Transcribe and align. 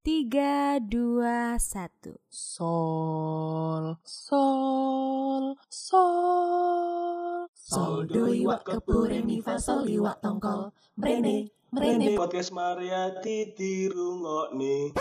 Tiga, 0.00 0.80
dua, 0.80 1.60
satu. 1.60 2.16
Sol, 2.32 4.00
sol, 4.00 5.60
sol. 5.68 7.44
Sol 7.52 8.08
do 8.08 8.32
iwak 8.32 8.64
kepure 8.64 9.20
mi 9.20 9.44
fa 9.44 9.60
sol 9.60 9.84
iwak 9.84 10.24
tongkol. 10.24 10.72
Mrene, 10.96 11.52
mrene 11.68 12.16
podcast 12.16 12.48
Mariati 12.48 13.52
dirungokne 13.52 14.96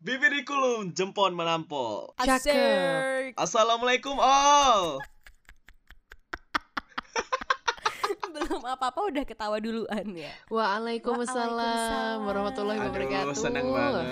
Bibirikulum 0.00 0.96
jempon 0.96 1.36
menampol. 1.36 2.16
Cakep. 2.16 3.36
Assalamualaikum 3.36 4.16
all 4.16 4.96
Belum 8.44 8.60
apa-apa 8.62 9.00
udah 9.08 9.24
ketawa 9.24 9.56
duluan 9.56 10.06
ya. 10.12 10.28
Waalaikumsalam 10.46 11.56
Waalaikumsalam. 11.56 12.16
warahmatullahi 12.22 12.78
wabarakatuh. 12.78 13.24
Aduh 13.24 13.36
senang 13.36 13.66
banget 13.66 14.06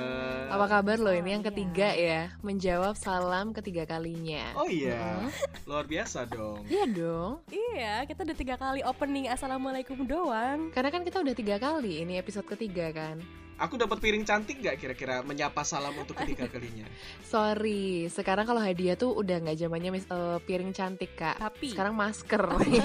Apa 0.49 0.67
kabar 0.69 0.97
lo 0.97 1.09
ini 1.11 1.31
yang 1.31 1.41
Iya. 1.41 1.49
ketiga 1.49 1.89
ya? 1.91 2.21
Menjawab 2.41 2.95
salam 2.95 3.53
ketiga 3.53 3.85
kalinya. 3.85 4.53
Oh 4.53 4.65
iya 4.65 5.25
Luar 5.65 5.85
biasa 5.85 6.25
dong 6.27 6.65
Iya 6.67 6.85
dong. 6.87 7.41
Iya, 7.49 8.05
kita 8.05 8.21
udah 8.23 8.37
tiga 8.37 8.57
kali 8.57 8.81
opening 8.83 9.27
Assalamualaikum 9.27 10.05
doang. 10.05 10.69
Karena 10.71 10.89
kan 10.89 11.03
kita 11.03 11.19
udah 11.19 11.33
tiga 11.33 11.57
kali 11.57 12.01
ini 12.01 12.17
episode 12.17 12.45
ketiga 12.47 12.89
kan. 12.91 13.17
Aku 13.63 13.75
dapat 13.77 13.97
piring 13.97 14.23
cantik 14.23 14.59
gak 14.59 14.75
kira-kira 14.77 15.23
menyapa 15.23 15.63
salam 15.63 15.95
untuk 15.95 16.15
ketiga 16.17 16.45
kalinya 16.47 16.83
Sorry, 17.33 18.07
sekarang 18.09 18.43
kalau 18.43 18.59
hadiah 18.59 18.93
tuh 18.93 19.15
udah 19.15 19.39
nggak 19.39 19.57
zamannya 19.57 19.91
mis- 19.93 20.05
eh, 20.05 20.39
piring 20.43 20.71
cantik 20.71 21.15
kak. 21.15 21.39
Tapi- 21.39 21.71
sekarang 21.71 21.95
masker. 21.95 22.43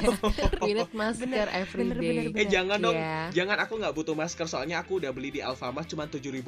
We 0.61 0.71
need 0.73 0.93
masker 0.93 1.47
every 1.49 1.81
bener, 1.83 1.97
day. 1.97 2.07
bener, 2.07 2.23
bener. 2.29 2.39
Eh 2.39 2.47
jangan 2.47 2.77
dong 2.77 2.95
Iya. 2.95 3.17
Jangan 3.33 3.57
aku 3.59 3.73
nggak 3.75 3.93
butuh 3.93 4.13
masker 4.13 4.45
Soalnya 4.45 4.77
aku 4.77 4.97
udah 4.97 5.09
beli 5.09 5.29
di 5.29 5.41
Alfamart 5.41 5.85
cuma 5.85 6.05
7.500 6.05 6.45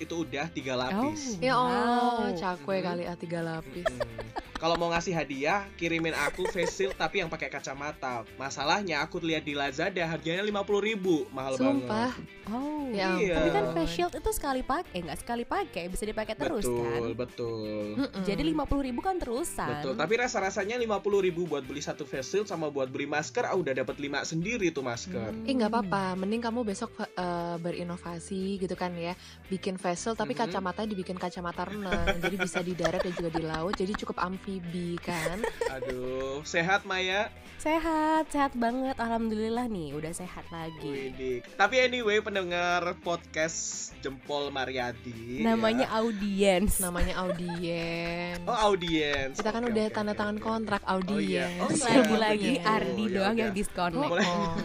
Itu 0.00 0.24
udah 0.24 0.48
tiga 0.48 0.74
lapis 0.74 1.36
Oh. 1.36 1.44
Ya 1.44 1.54
Allah, 1.54 2.26
Wow. 2.26 2.34
cakwe 2.34 2.74
Hmm. 2.74 2.86
kali 2.86 3.02
ah 3.04 3.14
tiga 3.14 3.40
lapis. 3.40 3.86
Hmm. 3.86 4.39
Kalau 4.60 4.76
mau 4.76 4.92
ngasih 4.92 5.16
hadiah, 5.16 5.64
kirimin 5.74 6.12
aku 6.12 6.44
face 6.46 6.76
shield 6.76 6.92
tapi 6.92 7.24
yang 7.24 7.32
pakai 7.32 7.48
kacamata. 7.48 8.28
Masalahnya 8.36 9.00
aku 9.00 9.16
lihat 9.18 9.40
di 9.40 9.56
Lazada 9.56 10.04
harganya 10.04 10.44
50.000, 10.44 11.32
mahal 11.32 11.56
Sumpah. 11.56 12.12
banget. 12.12 12.52
Oh. 12.52 12.84
Ya 12.92 13.16
Iya. 13.16 13.40
Tapi 13.40 13.48
kan 13.50 13.64
face 13.72 13.92
shield 13.96 14.12
itu 14.12 14.30
sekali 14.30 14.60
pakai, 14.60 15.00
nggak 15.00 15.18
sekali 15.18 15.44
pakai, 15.44 15.88
bisa 15.88 16.04
dipakai 16.04 16.36
terus 16.36 16.68
betul, 16.68 16.84
kan. 16.84 17.00
betul. 17.16 17.84
Mm-mm. 17.96 18.22
Jadi 18.22 18.42
lima 18.44 18.68
puluh 18.68 18.84
ribu 18.84 19.00
kan 19.00 19.16
terusan. 19.16 19.80
Betul, 19.80 19.96
tapi 19.96 20.14
rasa-rasanya 20.18 20.76
50.000 20.76 21.00
buat 21.46 21.64
beli 21.64 21.80
satu 21.80 22.04
face 22.04 22.28
shield 22.28 22.44
sama 22.44 22.68
buat 22.68 22.92
beli 22.92 23.08
masker, 23.08 23.48
ah 23.48 23.56
udah 23.56 23.72
dapat 23.72 23.96
5 23.96 24.28
sendiri 24.28 24.68
tuh 24.68 24.84
masker. 24.84 25.32
Hmm. 25.32 25.48
Eh 25.48 25.56
nggak 25.56 25.72
apa-apa, 25.72 26.20
mending 26.20 26.44
kamu 26.44 26.68
besok 26.68 26.92
eh, 27.00 27.56
berinovasi 27.56 28.58
gitu 28.58 28.74
kan 28.74 28.92
ya, 28.92 29.16
bikin 29.46 29.80
vessel 29.80 30.12
tapi 30.12 30.36
Mhm. 30.36 30.40
kacamata 30.44 30.84
dibikin 30.84 31.16
kacamata 31.16 31.64
renang, 31.64 32.18
jadi 32.18 32.36
bisa 32.36 32.60
di 32.60 32.74
darat 32.74 33.00
dan 33.00 33.14
juga 33.14 33.30
di 33.30 33.42
laut, 33.42 33.72
jadi 33.72 33.94
cukup 33.96 34.18
amfibi 34.50 34.98
kan? 34.98 35.38
Aduh, 35.78 36.42
sehat 36.42 36.82
Maya? 36.82 37.30
Sehat, 37.60 38.32
sehat 38.32 38.56
banget. 38.56 38.96
Alhamdulillah 38.96 39.68
nih, 39.68 39.92
udah 39.92 40.16
sehat 40.16 40.48
lagi. 40.48 41.12
Widih. 41.12 41.44
Tapi 41.60 41.76
anyway, 41.76 42.16
pendengar 42.24 42.96
podcast 43.04 43.92
Jempol 44.00 44.48
Mariadi. 44.48 45.44
Namanya 45.44 45.84
ya. 45.84 46.00
audiens. 46.00 46.80
Namanya 46.80 47.20
audiens. 47.20 48.40
Oh, 48.48 48.72
audiens. 48.72 49.36
Kita 49.36 49.52
kan 49.52 49.68
Oke, 49.68 49.76
udah 49.76 49.86
oke, 49.86 49.92
tanda 49.92 50.16
tangan 50.16 50.40
oke. 50.40 50.44
kontrak 50.48 50.82
audiens. 50.88 51.60
Oh, 51.60 51.68
iya. 51.68 52.00
Lagi-lagi 52.00 52.52
Oh, 52.56 52.72
Ardi 52.72 53.04
ya 53.04 53.12
doang 53.12 53.34
udah. 53.36 53.42
yang 53.44 53.52
disconnect. 53.52 54.08
Boleh. 54.08 54.24
Oh. 54.24 54.56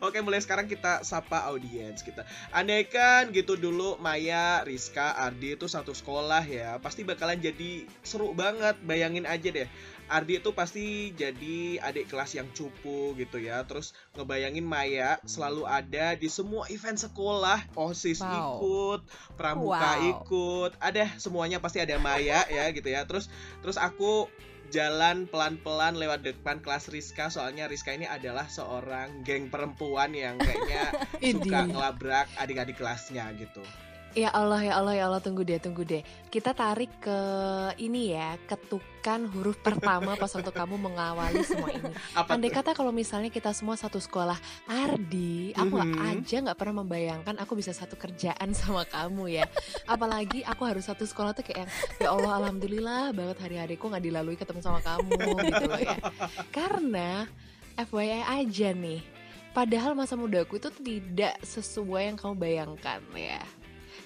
Oke, 0.08 0.24
mulai 0.24 0.40
sekarang 0.40 0.64
kita 0.64 1.04
sapa 1.04 1.52
audiens 1.52 2.00
kita. 2.00 2.24
Andai 2.48 2.88
kan 2.88 3.28
gitu 3.28 3.60
dulu 3.60 4.00
Maya, 4.00 4.64
Rizka, 4.64 5.20
Ardi 5.20 5.52
itu 5.52 5.68
satu 5.68 5.92
sekolah 5.92 6.40
ya, 6.48 6.80
pasti 6.80 7.04
bakalan 7.04 7.36
jadi 7.36 7.84
seru 8.00 8.32
banget. 8.32 8.80
Bayangin 8.96 9.28
aja 9.28 9.48
deh. 9.52 9.68
Ardi 10.08 10.40
itu 10.40 10.54
pasti 10.56 11.12
jadi 11.12 11.82
adik 11.84 12.08
kelas 12.08 12.32
yang 12.32 12.48
cupu 12.56 13.12
gitu 13.20 13.36
ya. 13.36 13.60
Terus 13.68 13.92
ngebayangin 14.16 14.64
Maya 14.64 15.20
selalu 15.28 15.68
ada 15.68 16.16
di 16.16 16.32
semua 16.32 16.64
event 16.72 16.96
sekolah. 16.96 17.60
OSIS 17.76 18.24
Wow. 18.24 18.32
ikut, 18.40 19.00
pramuka 19.36 19.92
Wow. 20.00 20.08
ikut. 20.16 20.72
Ada 20.80 21.20
semuanya 21.20 21.60
pasti 21.60 21.84
ada 21.84 22.00
Maya 22.00 22.48
ya 22.48 22.64
gitu 22.72 22.88
ya. 22.88 23.04
Terus 23.04 23.28
terus 23.60 23.76
aku 23.76 24.32
jalan 24.70 25.30
pelan-pelan 25.30 25.94
lewat 25.94 26.26
depan 26.26 26.58
kelas 26.58 26.90
Rizka 26.90 27.30
soalnya 27.30 27.70
Rizka 27.70 27.94
ini 27.94 28.08
adalah 28.08 28.50
seorang 28.50 29.22
geng 29.22 29.46
perempuan 29.46 30.10
yang 30.10 30.40
kayaknya 30.42 30.90
suka 31.34 31.70
ngelabrak 31.70 32.26
adik-adik 32.40 32.78
kelasnya 32.78 33.30
gitu. 33.38 33.62
Ya 34.16 34.32
Allah, 34.32 34.64
ya 34.64 34.80
Allah, 34.80 34.96
ya 34.96 35.04
Allah, 35.12 35.20
tunggu 35.20 35.44
deh, 35.44 35.60
tunggu 35.60 35.84
deh. 35.84 36.00
Kita 36.32 36.56
tarik 36.56 36.88
ke 37.04 37.18
ini 37.76 38.16
ya, 38.16 38.40
ketukan 38.48 39.28
huruf 39.28 39.60
pertama 39.60 40.16
pas 40.16 40.32
waktu 40.32 40.48
kamu 40.48 40.80
mengawali 40.80 41.44
semua 41.44 41.68
ini. 41.68 41.92
Apa 42.16 42.32
Andai 42.32 42.48
tuh? 42.48 42.56
kata 42.56 42.72
kalau 42.72 42.96
misalnya 42.96 43.28
kita 43.28 43.52
semua 43.52 43.76
satu 43.76 44.00
sekolah, 44.00 44.40
Ardi, 44.64 45.52
aku 45.52 45.68
nggak 45.68 45.92
Mhm. 45.92 46.08
aja 46.16 46.36
nggak 46.48 46.56
pernah 46.56 46.80
membayangkan 46.80 47.36
aku 47.36 47.60
bisa 47.60 47.76
satu 47.76 47.92
kerjaan 47.94 48.48
sama 48.56 48.88
kamu 48.88 49.36
ya. 49.36 49.44
Apalagi 49.84 50.40
aku 50.42 50.64
harus 50.64 50.88
satu 50.88 51.04
sekolah 51.04 51.36
tuh 51.36 51.44
kayak 51.44 51.68
yang, 51.68 51.70
ya 52.00 52.08
Allah, 52.08 52.32
alhamdulillah 52.40 53.12
banget 53.12 53.36
hari-hariku 53.36 53.92
nggak 53.92 54.00
dilalui 54.00 54.40
ketemu 54.40 54.64
sama 54.64 54.80
kamu 54.80 55.12
gitu 55.44 55.64
loh 55.68 55.76
ya. 55.76 55.96
Karena 56.56 57.28
FYI 57.76 58.24
aja 58.24 58.72
nih, 58.72 59.04
padahal 59.52 59.92
masa 59.92 60.16
mudaku 60.16 60.56
itu 60.56 60.72
tidak 60.72 61.36
sesuai 61.44 62.08
yang 62.08 62.16
kamu 62.16 62.32
bayangkan 62.34 63.04
ya 63.12 63.44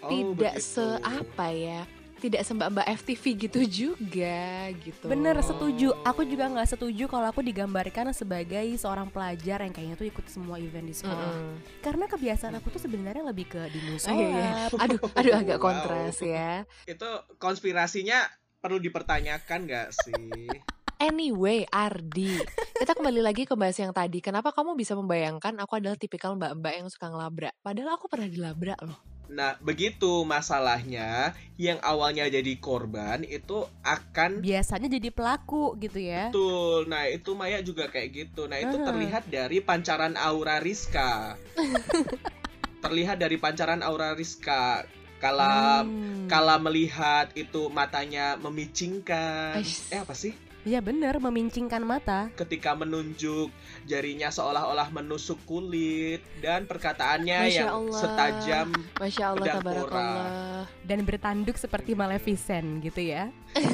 Oh, 0.01 0.09
tidak 0.11 0.57
begitu. 0.57 0.73
seapa 0.75 1.47
ya 1.51 1.83
tidak 2.21 2.45
sembah-mbak 2.45 2.85
FTV 3.01 3.25
gitu 3.41 3.61
juga 3.81 4.41
gitu 4.77 5.09
Bener 5.09 5.41
setuju. 5.41 5.97
Aku 6.03 6.21
juga 6.23 6.47
nggak 6.47 6.69
setuju 6.69 7.09
kalau 7.09 7.25
aku 7.25 7.41
digambarkan 7.41 8.13
sebagai 8.13 8.61
seorang 8.77 9.09
pelajar 9.09 9.61
yang 9.61 9.73
kayaknya 9.73 9.97
tuh 9.97 10.05
ikut 10.05 10.25
semua 10.27 10.57
event 10.57 10.85
di 10.85 10.93
sekolah. 10.93 11.17
Mm-mm. 11.33 11.81
Karena 11.81 12.05
kebiasaan 12.05 12.55
aku 12.55 12.69
tuh 12.71 12.83
sebenarnya 12.83 13.25
lebih 13.25 13.49
ke 13.49 13.61
di 13.67 13.81
Oh, 13.81 13.85
musola. 13.89 14.13
iya, 14.15 14.29
iya. 14.29 14.53
aduh 14.69 15.01
aduh 15.11 15.33
agak 15.35 15.57
Wow. 15.57 15.65
kontras 15.65 16.17
ya 16.21 16.69
Itu 16.85 17.09
konspirasinya 17.41 18.29
perlu 18.59 18.77
dipertanyakan 18.79 19.59
gak 19.65 19.89
sih? 19.97 20.45
anyway 21.01 21.65
Ardi 21.67 22.37
kita 22.77 22.93
kembali 22.93 23.25
lagi 23.25 23.43
ke 23.43 23.57
bahas 23.57 23.75
yang 23.75 23.89
tadi 23.91 24.21
kenapa 24.21 24.53
kamu 24.53 24.77
bisa 24.77 24.93
membayangkan 24.93 25.57
aku 25.57 25.81
adalah 25.81 25.97
tipikal 25.97 26.37
mbak-mbak 26.37 26.77
yang 26.77 26.87
suka 26.87 27.09
ngelabrak 27.09 27.57
padahal 27.59 27.97
aku 27.97 28.05
pernah 28.07 28.29
dilabrak 28.29 28.77
loh 28.85 29.01
Nah, 29.31 29.55
begitu 29.63 30.27
masalahnya 30.27 31.31
yang 31.55 31.79
awalnya 31.87 32.27
jadi 32.27 32.59
korban 32.59 33.23
itu 33.23 33.63
akan 33.87 34.43
Biasanya 34.43 34.91
jadi 34.91 35.15
pelaku 35.15 35.79
gitu 35.79 36.03
ya. 36.03 36.35
Betul. 36.35 36.91
Nah, 36.91 37.07
itu 37.07 37.31
Maya 37.39 37.63
juga 37.63 37.87
kayak 37.87 38.11
gitu. 38.11 38.51
Nah, 38.51 38.59
itu 38.59 38.75
Aha. 38.75 38.87
terlihat 38.91 39.25
dari 39.31 39.63
pancaran 39.63 40.19
aura 40.19 40.59
Rizka. 40.59 41.39
terlihat 42.85 43.23
dari 43.23 43.39
pancaran 43.39 43.87
aura 43.87 44.19
Rizka. 44.19 44.83
Kala 45.21 45.85
Hmm. 45.85 46.27
kala 46.27 46.57
melihat 46.59 47.31
itu 47.37 47.69
matanya 47.71 48.41
memicingkan. 48.41 49.61
Aish. 49.61 49.85
Eh 49.93 50.01
apa 50.01 50.17
sih? 50.17 50.33
Iya 50.61 50.85
bener, 50.85 51.17
memincingkan 51.17 51.81
mata. 51.81 52.29
Ketika 52.37 52.77
menunjuk 52.77 53.49
jarinya 53.89 54.29
seolah-olah 54.29 54.93
menusuk 54.93 55.41
kulit 55.49 56.21
dan 56.45 56.69
perkataannya 56.69 57.49
Masya 57.49 57.57
yang 57.57 57.71
Allah. 57.73 57.97
setajam 57.97 58.69
Masya 59.01 59.25
Allah 59.33 59.47
tabarakallah 59.57 60.69
Dan 60.85 61.09
bertanduk 61.09 61.57
seperti 61.57 61.97
Maleficent 61.97 62.85
gitu 62.85 63.01
ya. 63.01 63.33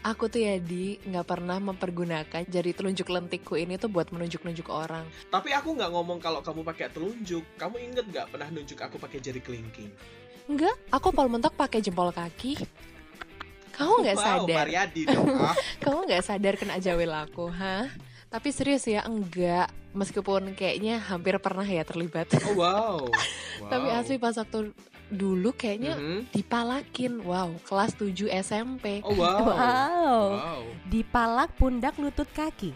Aku 0.00 0.32
tuh 0.32 0.40
ya 0.40 0.56
di 0.56 0.96
nggak 1.02 1.26
pernah 1.28 1.60
mempergunakan 1.60 2.46
jari 2.48 2.72
telunjuk 2.72 3.10
lentikku 3.10 3.58
ini 3.58 3.76
tuh 3.76 3.92
buat 3.92 4.08
menunjuk-nunjuk 4.08 4.72
orang. 4.72 5.04
Tapi 5.28 5.52
aku 5.52 5.76
nggak 5.76 5.92
ngomong 5.92 6.16
kalau 6.16 6.40
kamu 6.40 6.64
pakai 6.64 6.88
telunjuk. 6.88 7.44
Kamu 7.60 7.76
inget 7.76 8.08
nggak 8.08 8.32
pernah 8.32 8.48
nunjuk 8.48 8.80
aku 8.80 8.96
pakai 8.96 9.20
jari 9.20 9.44
kelingking? 9.44 9.92
Enggak, 10.48 10.72
aku 10.88 11.12
pol 11.12 11.28
mentok 11.28 11.52
pakai 11.52 11.84
jempol 11.84 12.08
kaki. 12.16 12.64
Kamu 13.74 13.92
nggak 14.02 14.16
wow, 14.18 14.24
sadar? 14.24 14.56
Mariadi 14.66 15.02
dong. 15.06 15.26
ah. 15.48 15.56
Kamu 15.78 15.98
nggak 16.06 16.24
sadar 16.24 16.54
kena 16.56 16.76
jawel 16.78 17.10
aku, 17.10 17.48
hah? 17.48 17.86
Tapi 18.30 18.48
serius 18.54 18.86
ya 18.86 19.02
enggak, 19.02 19.66
meskipun 19.90 20.54
kayaknya 20.54 21.02
hampir 21.02 21.34
pernah 21.42 21.66
ya 21.66 21.82
terlibat. 21.82 22.30
Oh 22.46 22.54
wow. 22.54 22.98
Tapi 23.72 23.86
Wow. 23.90 23.98
asli 23.98 24.16
pas 24.16 24.38
waktu 24.38 24.70
dulu 25.10 25.50
kayaknya 25.50 25.98
Mhm. 25.98 26.30
dipalakin. 26.30 27.26
Wow, 27.26 27.58
kelas 27.66 27.98
7 27.98 28.30
SMP. 28.30 29.02
Oh 29.02 29.18
wow. 29.20 29.42
Wow. 29.42 30.22
Wow. 30.38 30.60
Dipalak 30.86 31.50
pundak 31.58 31.98
lutut 31.98 32.30
kaki. 32.30 32.70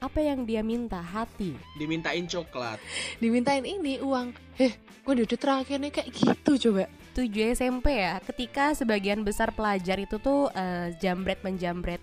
Apa 0.00 0.20
yang 0.20 0.48
dia 0.48 0.64
minta? 0.64 0.96
Hati. 1.00 1.52
Dimintain 1.76 2.24
coklat. 2.24 2.80
Dimintain 3.20 3.64
ini 3.64 4.00
uang. 4.00 4.32
Heh, 4.56 4.72
gue 5.04 5.12
udah 5.12 5.28
terakhirnya 5.28 5.92
kayak 5.92 6.08
gitu 6.12 6.56
coba. 6.68 6.88
7 7.10 7.26
SMP 7.52 7.86
ya, 7.98 8.22
ketika 8.22 8.70
sebagian 8.72 9.20
besar 9.20 9.50
pelajar 9.50 9.98
itu 9.98 10.16
tuh 10.16 10.46
eh, 10.52 10.94
jambret 10.98 11.42
menjambret 11.42 11.98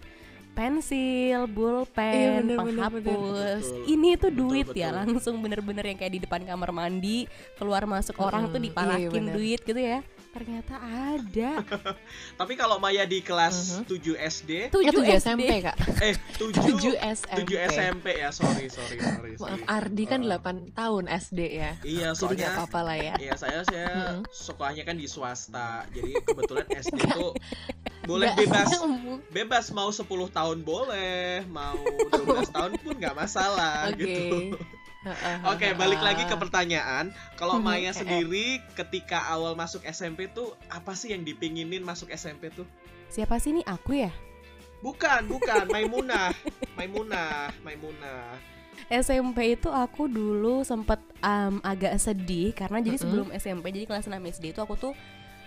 pensil, 0.51 1.45
Iya, 1.45 1.53
pulpen, 1.53 2.49
bener, 2.49 2.57
bener, 2.57 2.89
penghapus. 2.89 3.63
bener. 3.69 3.85
Ini 3.85 4.09
tuh 4.17 4.31
Betul, 4.33 4.41
duit 4.41 4.67
ya, 4.73 4.89
betul. 4.89 4.97
langsung 5.05 5.35
bener-bener 5.37 5.85
yang 5.85 5.97
kayak 6.01 6.13
di 6.17 6.21
depan 6.25 6.41
kamar 6.43 6.73
mandi, 6.73 7.29
keluar 7.55 7.85
masuk 7.85 8.17
orang 8.17 8.49
tuh 8.49 8.57
Mm-mm, 8.57 8.65
iya, 8.65 8.69
dipalakin 8.73 9.21
bener. 9.21 9.33
duit 9.37 9.61
gitu 9.61 9.77
ya. 9.77 9.99
Ternyata 10.37 10.77
ada. 10.77 11.65
Tapi 12.39 12.53
kalau 12.53 12.77
Maya 12.77 13.03
di 13.03 13.19
kelas 13.19 13.81
Mhm. 13.81 13.89
7 13.89 14.13
SD, 14.29 14.51
Ya 14.69 14.69
7 14.69 14.93
tujuh 14.93 15.01
SD. 15.09 15.17
SMP 15.17 15.51
kak 15.59 15.75
eh 15.97 16.13
7 16.37 16.77
7 16.77 16.93
SMP 17.09 17.49
7 17.49 17.73
SMP 17.73 18.05
ya, 18.15 18.29
sorry 18.29 18.69
sorry 18.69 18.97
sorry. 19.09 19.31
Maaf 19.33 19.41
sorry. 19.49 19.63
Ardi 19.65 20.03
kan 20.05 20.21
Eh, 20.21 20.29
8 20.29 20.77
tahun 20.77 21.03
SD 21.09 21.39
ya 21.51 21.71
Iya, 21.81 22.07
Jadi 22.11 22.19
soalnya 22.21 22.37
gak 22.43 22.53
apa-apa 22.55 22.79
lah 22.83 22.97
ya 22.99 23.13
Iya 23.17 23.33
saya 23.35 23.59
saya 23.63 23.89
Mm-mm. 24.13 24.29
sekolahnya 24.29 24.83
kan 24.83 24.95
di 24.95 25.07
swasta, 25.07 25.69
jadi 25.89 26.11
kebetulan 26.21 26.67
SD 26.71 26.99
tuh 27.09 27.33
boleh 28.03 28.29
Nggak. 28.29 28.37
bebas 28.39 28.69
bebas 29.35 29.65
mau 29.71 29.89
10 29.89 30.05
tahun 30.29 30.57
boleh, 30.61 31.43
mau 31.47 31.81
12 32.07 32.45
tahun 32.47 32.71
pun 32.77 32.93
nggak 32.95 33.15
masalah 33.15 33.89
Oke 33.89 33.99
gitu. 33.99 34.37
Oke, 35.47 35.71
balik 35.73 36.01
lagi 36.01 36.23
ke 36.25 36.35
pertanyaan. 36.35 37.11
Kalau 37.39 37.59
Mhm, 37.59 37.63
Maya 37.63 37.91
sendiri 37.93 38.59
ketika 38.73 39.27
awal 39.29 39.53
masuk 39.53 39.85
SMP 39.85 40.27
tuh 40.31 40.55
apa 40.67 40.93
sih 40.93 41.11
yang 41.13 41.23
dipinginin 41.23 41.83
masuk 41.83 42.11
SMP 42.11 42.49
tuh? 42.51 42.65
Siapa 43.07 43.39
sih 43.39 43.55
nih 43.55 43.65
aku 43.67 44.03
ya? 44.03 44.11
Bukan, 44.83 45.25
bukan 45.25 45.65
Maimunah. 45.73 46.35
Maimunah, 46.77 47.49
Maimunah. 47.65 48.37
SMP 48.87 49.57
itu 49.57 49.73
aku 49.73 50.05
dulu 50.05 50.61
sempet 50.61 51.01
um, 51.25 51.57
agak 51.65 51.97
sedih 51.97 52.53
karena 52.53 52.77
jadi 52.79 52.97
sebelum 53.01 53.33
SMP 53.33 53.73
jadi 53.73 53.89
kelas 53.89 54.05
6 54.05 54.13
SD 54.37 54.53
itu 54.53 54.61
aku 54.61 54.77
tuh 54.77 54.93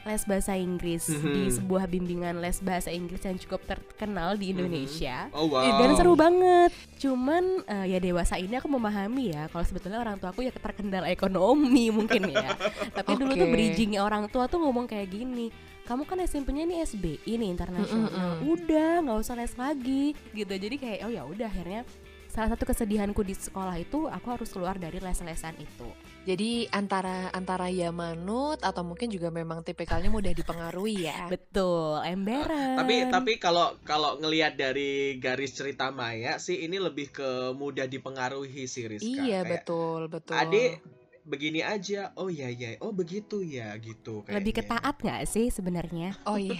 les 0.00 0.22
bahasa 0.24 0.52
Inggris 0.52 1.04
di 1.04 1.20
Mhm. 1.44 1.52
sebuah 1.54 1.84
bimbingan 1.84 2.38
les 2.38 2.56
bahasa 2.58 2.88
Inggris 2.88 3.20
yang 3.20 3.36
cukup 3.36 3.60
terkenal 3.62 4.34
di 4.34 4.50
Indonesia. 4.50 5.28
Oh 5.30 5.44
wow. 5.46 5.60
Dan 5.60 5.92
seru 5.92 6.14
banget. 6.14 6.72
Cuman 6.96 7.44
eh, 7.64 7.92
ya 7.92 7.98
dewasa 7.98 8.34
ini 8.34 8.56
aku 8.56 8.66
memahami 8.66 9.30
ya 9.30 9.46
kalau 9.46 9.60
sebetulnya 9.60 9.98
orang 9.98 10.16
tua 10.16 10.30
aku 10.30 10.40
ya 10.40 10.50
terkendala 10.50 11.06
ekonomi 11.06 11.92
mungkin 11.96 12.28
ya. 12.28 12.56
Tapi 12.90 13.12
dulu 13.14 13.32
tuh 13.34 13.48
bridgingnya 13.48 14.00
orang 14.00 14.24
tua 14.26 14.44
tuh 14.44 14.58
ngomong 14.58 14.84
kayak 14.84 15.10
gini. 15.10 15.52
Kamu 15.82 16.06
kan 16.06 16.22
SMP-nya 16.22 16.64
ini 16.64 16.80
SBI 16.80 17.34
nih 17.34 17.50
internasional. 17.50 18.08
Mm-mm-mm. 18.08 18.46
Udah 18.48 19.02
nggak 19.02 19.18
usah 19.18 19.34
les 19.34 19.52
lagi 19.52 20.14
gitu. 20.30 20.52
Jadi 20.52 20.76
kayak 20.76 20.98
oh 21.02 21.10
ya 21.10 21.22
udah 21.24 21.44
akhirnya 21.44 21.82
salah 22.30 22.54
satu 22.54 22.62
kesedihanku 22.62 23.20
di 23.20 23.34
sekolah 23.34 23.74
itu 23.74 24.06
aku 24.06 24.26
harus 24.30 24.48
keluar 24.48 24.78
dari 24.78 24.96
les-lesan 24.96 25.58
itu. 25.58 25.90
Jadi 26.28 26.68
antara 26.68 27.32
antara 27.32 27.72
ya 27.72 27.88
manut 27.88 28.60
atau 28.60 28.84
mungkin 28.84 29.08
juga 29.08 29.32
memang 29.32 29.64
tipikalnya 29.64 30.12
mudah 30.12 30.36
dipengaruhi 30.36 31.08
ya. 31.08 31.32
Betul, 31.32 32.04
emberan. 32.04 32.76
Tapi 32.76 33.08
tapi 33.08 33.32
kalau 33.40 33.72
kalau 33.88 34.20
ngelihat 34.20 34.54
dari 34.60 35.16
garis 35.16 35.56
cerita 35.56 35.88
Maya 35.88 36.36
sih 36.36 36.60
ini 36.60 36.76
lebih 36.76 37.08
ke 37.08 37.56
mudah 37.56 37.88
dipengaruhi 37.88 38.68
sih 38.68 38.84
Rizka. 38.84 39.08
Iya 39.08 39.40
Kayak, 39.42 39.64
betul 39.64 40.00
betul. 40.12 40.36
Adik 40.36 40.99
begini 41.30 41.62
aja. 41.62 42.10
Oh 42.14 42.26
iya 42.26 42.50
iya. 42.50 42.74
Oh 42.78 42.90
begitu 42.90 43.40
ya 43.40 43.70
gitu 43.76 44.26
lebih 44.26 44.50
kayaknya. 44.52 44.76
ketaat 44.76 44.96
nggak 44.98 45.22
sih 45.24 45.46
sebenarnya? 45.48 46.18
Oh 46.24 46.34
iya, 46.34 46.58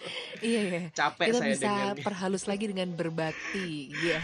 iya 0.40 0.60
iya. 0.62 0.80
Capek 0.90 1.26
Kita 1.28 1.38
saya 1.38 1.50
bisa 1.50 1.66
dengarnya. 1.66 2.02
perhalus 2.02 2.44
lagi 2.46 2.64
dengan 2.66 2.88
berbakti, 2.92 3.90
iya. 3.98 4.22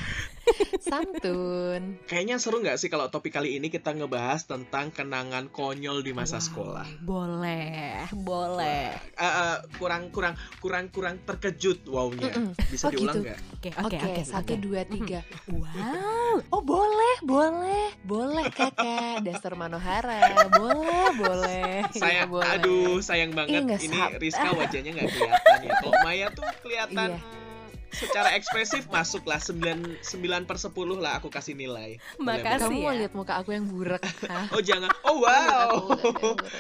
Santun. 0.81 2.01
Kayaknya 2.05 2.37
seru 2.37 2.59
nggak 2.59 2.77
sih 2.77 2.89
kalau 2.89 3.07
topik 3.07 3.31
kali 3.31 3.57
ini 3.57 3.69
kita 3.69 3.93
ngebahas 3.93 4.45
tentang 4.45 4.89
kenangan 4.89 5.49
konyol 5.49 6.01
di 6.01 6.11
masa 6.11 6.39
Wow. 6.39 6.45
sekolah. 6.45 6.87
Boleh, 7.01 8.07
boleh. 8.15 8.89
Eh, 9.13 9.23
eh, 9.23 9.57
kurang 9.75 10.09
kurang 10.09 10.33
kurang 10.59 10.89
kurang 10.89 11.21
terkejut 11.21 11.85
wownya. 11.85 12.31
Mm-mm. 12.31 12.57
Bisa 12.67 12.87
Oh, 12.87 12.91
diulang 12.91 13.15
gitu. 13.15 13.27
nggak? 13.27 13.39
Oke, 13.53 13.71
Oke, 13.77 13.97
oke, 13.99 14.09
oke. 14.15 14.23
satu 14.25 14.53
oke. 14.53 14.63
dua 14.63 14.83
tiga. 14.85 15.21
Wow. 15.49 16.41
Oh 16.49 16.63
boleh, 16.63 17.15
boleh, 17.21 17.85
boleh 18.03 18.47
kakak. 18.49 19.21
Dasar 19.21 19.53
Manohara, 19.89 20.21
boleh, 20.53 21.09
boleh. 21.17 21.73
Iya, 21.97 22.01
Sayang, 22.05 22.29
boleh. 22.29 22.45
aduh 22.45 23.01
sayang 23.01 23.33
banget 23.33 23.65
nggak 23.65 23.81
ini. 23.81 23.97
Rizka 24.21 24.49
wajahnya 24.61 24.91
nggak 24.93 25.09
kelihatan 25.09 25.59
ya. 25.65 25.71
Kalau 25.81 25.95
Maya 26.05 26.27
tuh 26.29 26.45
kelihatan 26.61 27.11
Iya. 27.17 27.21
secara 27.89 28.37
ekspresif 28.37 28.85
masuk 28.93 29.25
lah 29.25 29.41
9 29.41 30.05
9 30.05 30.45
per 30.45 30.61
10 30.61 30.77
lah 31.01 31.17
aku 31.17 31.33
kasih 31.33 31.57
nilai. 31.57 31.97
Makasih. 32.21 32.69
Kamu 32.69 32.85
mau 32.85 32.93
ya. 32.93 32.99
lihat 33.01 33.13
muka 33.17 33.41
aku 33.41 33.57
yang 33.57 33.65
burak? 33.65 34.05
Hah? 34.29 34.53
Oh 34.53 34.61
jangan. 34.61 34.93
Oh 35.09 35.25
wow. 35.25 35.97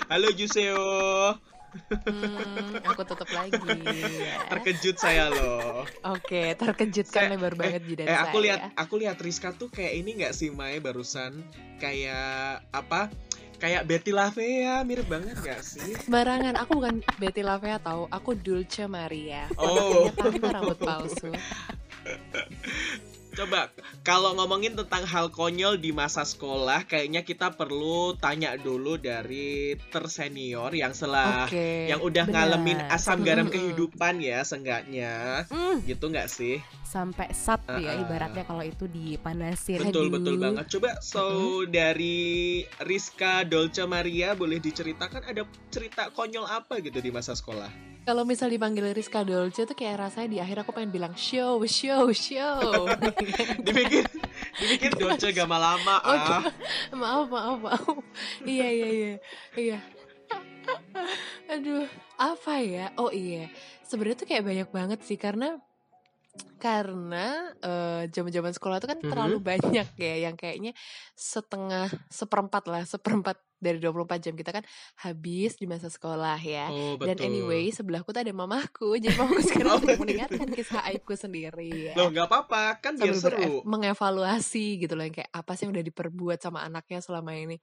Halo 0.09 0.33
Juseo. 0.33 1.37
Hmm, 1.89 2.85
aku 2.85 3.01
tutup 3.03 3.31
lagi. 3.31 3.57
ya. 4.21 4.45
Terkejut 4.47 4.97
saya 4.97 5.29
loh. 5.29 5.89
Oke, 6.05 6.53
terkejutkan 6.55 7.23
Saya- 7.25 7.33
lebar 7.33 7.55
banget 7.55 7.81
jidat 7.85 8.05
Eh 8.05 8.13
saya. 8.13 8.25
aku 8.25 8.37
lihat 8.39 8.61
aku 8.75 8.95
lihat 8.97 9.17
Rizka 9.17 9.53
tuh 9.53 9.69
kayak 9.69 9.97
ini 9.97 10.21
nggak 10.21 10.33
sih 10.33 10.49
Mai 10.49 10.79
barusan 10.79 11.41
kayak 11.79 12.61
apa? 12.71 13.09
Kayak 13.59 13.85
Betty 13.85 14.15
Lavea 14.15 14.87
mirip 14.87 15.11
banget 15.11 15.35
gak 15.43 15.67
sih? 15.67 15.99
Sembarangan, 15.99 16.55
aku 16.55 16.79
bukan 16.79 17.03
Betty 17.19 17.43
Lavea 17.43 17.83
tahu, 17.83 18.07
aku 18.07 18.39
Dulce 18.39 18.87
Maria. 18.87 19.51
Oh. 19.59 20.07
Tante 20.15 20.39
rambut 20.39 20.79
palsu. 20.79 21.35
Coba 23.39 23.71
kalau 24.03 24.35
ngomongin 24.35 24.75
tentang 24.75 25.07
hal 25.07 25.31
konyol 25.31 25.79
di 25.79 25.95
masa 25.95 26.27
sekolah, 26.27 26.83
kayaknya 26.91 27.23
kita 27.23 27.55
perlu 27.55 28.19
tanya 28.19 28.59
dulu 28.59 28.99
dari 28.99 29.79
tersenior 29.95 30.75
yang 30.75 30.91
selah 30.91 31.47
Oke. 31.47 31.87
yang 31.87 32.03
udah 32.03 32.27
benar. 32.27 32.51
ngalamin 32.51 32.79
asam 32.91 33.23
garam 33.23 33.47
Mm-mm. 33.47 33.55
kehidupan 33.55 34.19
ya, 34.19 34.43
seenggaknya. 34.43 35.47
Hmm, 35.55 35.79
Gitu 35.87 36.03
nggak 36.11 36.27
sih? 36.27 36.59
sampai 36.83 37.29
sat 37.37 37.61
ya 37.69 37.93
Uh-uh. 37.95 38.01
ibaratnya 38.01 38.49
kalau 38.49 38.65
itu 38.65 38.89
dipanasin. 38.89 39.87
Betul 39.87 40.09
Aduh. 40.09 40.15
betul 40.19 40.35
banget. 40.41 40.65
Coba 40.73 40.91
so 40.99 41.29
dari 41.69 42.65
Rizka 42.81 43.45
Dolce 43.45 43.85
Maria 43.85 44.33
boleh 44.33 44.57
diceritakan 44.57 45.21
ada 45.23 45.45
cerita 45.69 46.09
konyol 46.11 46.49
apa 46.49 46.81
gitu 46.81 46.99
di 46.99 47.13
masa 47.13 47.37
sekolah? 47.37 47.69
Kalau 48.09 48.25
misal 48.25 48.49
dipanggil 48.49 48.97
Rizka 48.97 49.21
Dolce 49.21 49.69
tuh 49.69 49.77
kayak 49.77 50.09
rasanya 50.09 50.29
di 50.33 50.39
akhir 50.41 50.65
aku 50.65 50.73
pengen 50.73 50.89
bilang 50.89 51.13
show, 51.13 51.61
show, 51.69 52.09
show. 52.17 52.89
Dipikir 53.69 54.09
dipikir 54.57 54.97
Dolce 54.97 55.29
gak 55.29 55.45
lama 55.45 56.01
Oh, 56.01 56.17
ah. 56.17 56.41
maaf, 56.97 57.29
maaf, 57.29 57.59
maaf. 57.61 57.85
iya, 58.49 58.73
iya, 58.73 58.89
iya. 58.89 59.13
Iya. 59.53 59.79
Aduh, 61.53 61.85
apa 62.17 62.65
ya? 62.65 62.97
Oh 62.97 63.13
iya. 63.13 63.53
Sebenarnya 63.85 64.25
tuh 64.25 64.29
kayak 64.33 64.45
banyak 64.49 64.69
banget 64.73 65.01
sih 65.05 65.21
karena 65.21 65.61
karena 66.57 67.53
eh, 67.61 68.03
zaman-zaman 68.09 68.57
sekolah 68.57 68.81
tuh 68.81 68.89
kan 68.89 68.99
Mhm. 69.05 69.11
terlalu 69.13 69.37
banyak 69.45 69.89
ya 70.01 70.15
yang 70.25 70.35
kayaknya 70.41 70.73
setengah 71.13 71.93
seperempat 72.09 72.65
lah 72.73 72.89
seperempat 72.89 73.37
dari 73.59 73.77
24 73.77 73.95
jam 74.21 74.35
kita 74.35 74.51
kan 74.51 74.65
habis 74.97 75.55
di 75.55 75.65
masa 75.65 75.87
sekolah 75.87 76.39
ya 76.39 76.71
Oh 76.71 76.95
betul. 76.95 77.11
dan 77.11 77.17
anyway 77.23 77.69
sebelahku 77.69 78.09
tuh 78.09 78.23
ada 78.23 78.31
mamaku 78.31 78.97
jadi 79.03 79.15
mamaku 79.15 79.43
sekarang 79.47 79.67
Oh, 79.69 79.79
sedang 79.79 79.95
iya. 79.95 80.01
mendengarkan 80.01 80.49
kisah 80.49 80.81
aibku 80.85 81.13
sendiri 81.13 81.69
ya 81.87 81.95
Loh 81.95 82.09
nggak 82.09 82.27
apa-apa 82.27 82.63
kan 82.79 82.95
biar 82.95 83.13
sambil 83.13 83.19
seru. 83.19 83.37
beref- 83.37 83.65
mengevaluasi 83.65 84.67
gitu 84.79 84.95
loh 84.95 85.03
yang 85.03 85.15
kayak 85.15 85.31
apa 85.31 85.53
sih 85.53 85.65
yang 85.65 85.73
udah 85.73 85.85
diperbuat 85.85 86.39
sama 86.39 86.63
anaknya 86.63 86.99
selama 86.99 87.35
ini. 87.35 87.59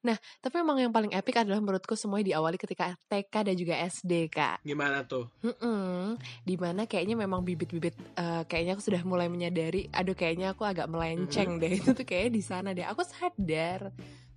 Nah, 0.00 0.14
tapi 0.38 0.56
emang 0.56 0.78
yang 0.78 0.90
paling 0.90 1.10
epic 1.10 1.36
adalah 1.36 1.58
menurutku 1.58 1.92
semuanya 1.92 2.32
diawali 2.32 2.56
ketika 2.56 2.94
TK 3.06 3.34
dan 3.44 3.54
juga 3.54 3.74
SD 3.76 4.12
kak. 4.28 4.62
Gimana 4.62 5.02
tuh? 5.02 5.28
Mm-mm. 5.40 6.14
Di 6.40 6.54
mana 6.54 6.84
kayaknya 6.84 7.16
memang 7.16 7.42
bibit-bibit 7.42 7.92
eh, 8.14 8.42
kayaknya 8.44 8.74
aku 8.74 8.82
sudah 8.82 9.02
mulai 9.02 9.26
menyadari, 9.26 9.90
aduh 9.90 10.14
kayaknya 10.14 10.52
aku 10.52 10.62
agak 10.62 10.86
melenceng 10.86 11.58
deh 11.58 11.72
itu 11.80 11.90
tuh 11.90 12.04
kayaknya 12.04 12.30
di 12.30 12.42
sana 12.42 12.68
deh. 12.70 12.86
Aku 12.86 13.02
sadar, 13.02 13.90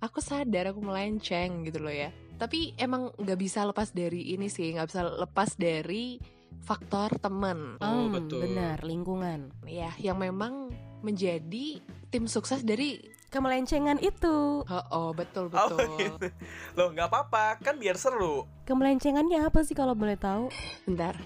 aku 0.04 0.20
sadar 0.20 0.68
aku 0.68 0.80
melenceng 0.80 1.64
gitu 1.64 1.80
loh 1.80 1.90
ya. 1.90 2.12
Tapi 2.34 2.76
emang 2.76 3.08
nggak 3.14 3.38
bisa 3.38 3.62
lepas 3.62 3.90
dari 3.90 4.30
ini 4.30 4.46
sih, 4.46 4.70
nggak 4.70 4.88
bisa 4.88 5.02
lepas 5.06 5.54
dari 5.54 6.18
faktor 6.60 7.16
temen 7.16 7.76
Oh, 7.78 8.06
Hmm, 8.06 8.12
betul. 8.14 8.40
benar, 8.42 8.82
lingkungan. 8.82 9.50
ya 9.64 9.90
yang 9.98 10.16
memang 10.16 10.70
menjadi 11.00 11.80
tim 12.08 12.24
sukses 12.24 12.60
dari 12.60 13.00
Kemelencengan 13.26 13.98
itu. 13.98 14.62
oh, 14.62 14.84
oh 14.88 15.10
betul 15.10 15.50
Oh, 15.50 15.58
betul 15.66 15.82
gitu. 15.98 16.26
Loh 16.74 16.88
nggak 16.88 17.08
apa-apa 17.08 17.58
kan 17.58 17.74
biar 17.74 17.98
seru. 17.98 18.46
Kemelencengannya 18.62 19.42
apa 19.42 19.60
sih 19.60 19.74
kalau 19.74 19.92
boleh 19.92 20.14
tahu? 20.14 20.46
bentar 20.84 21.18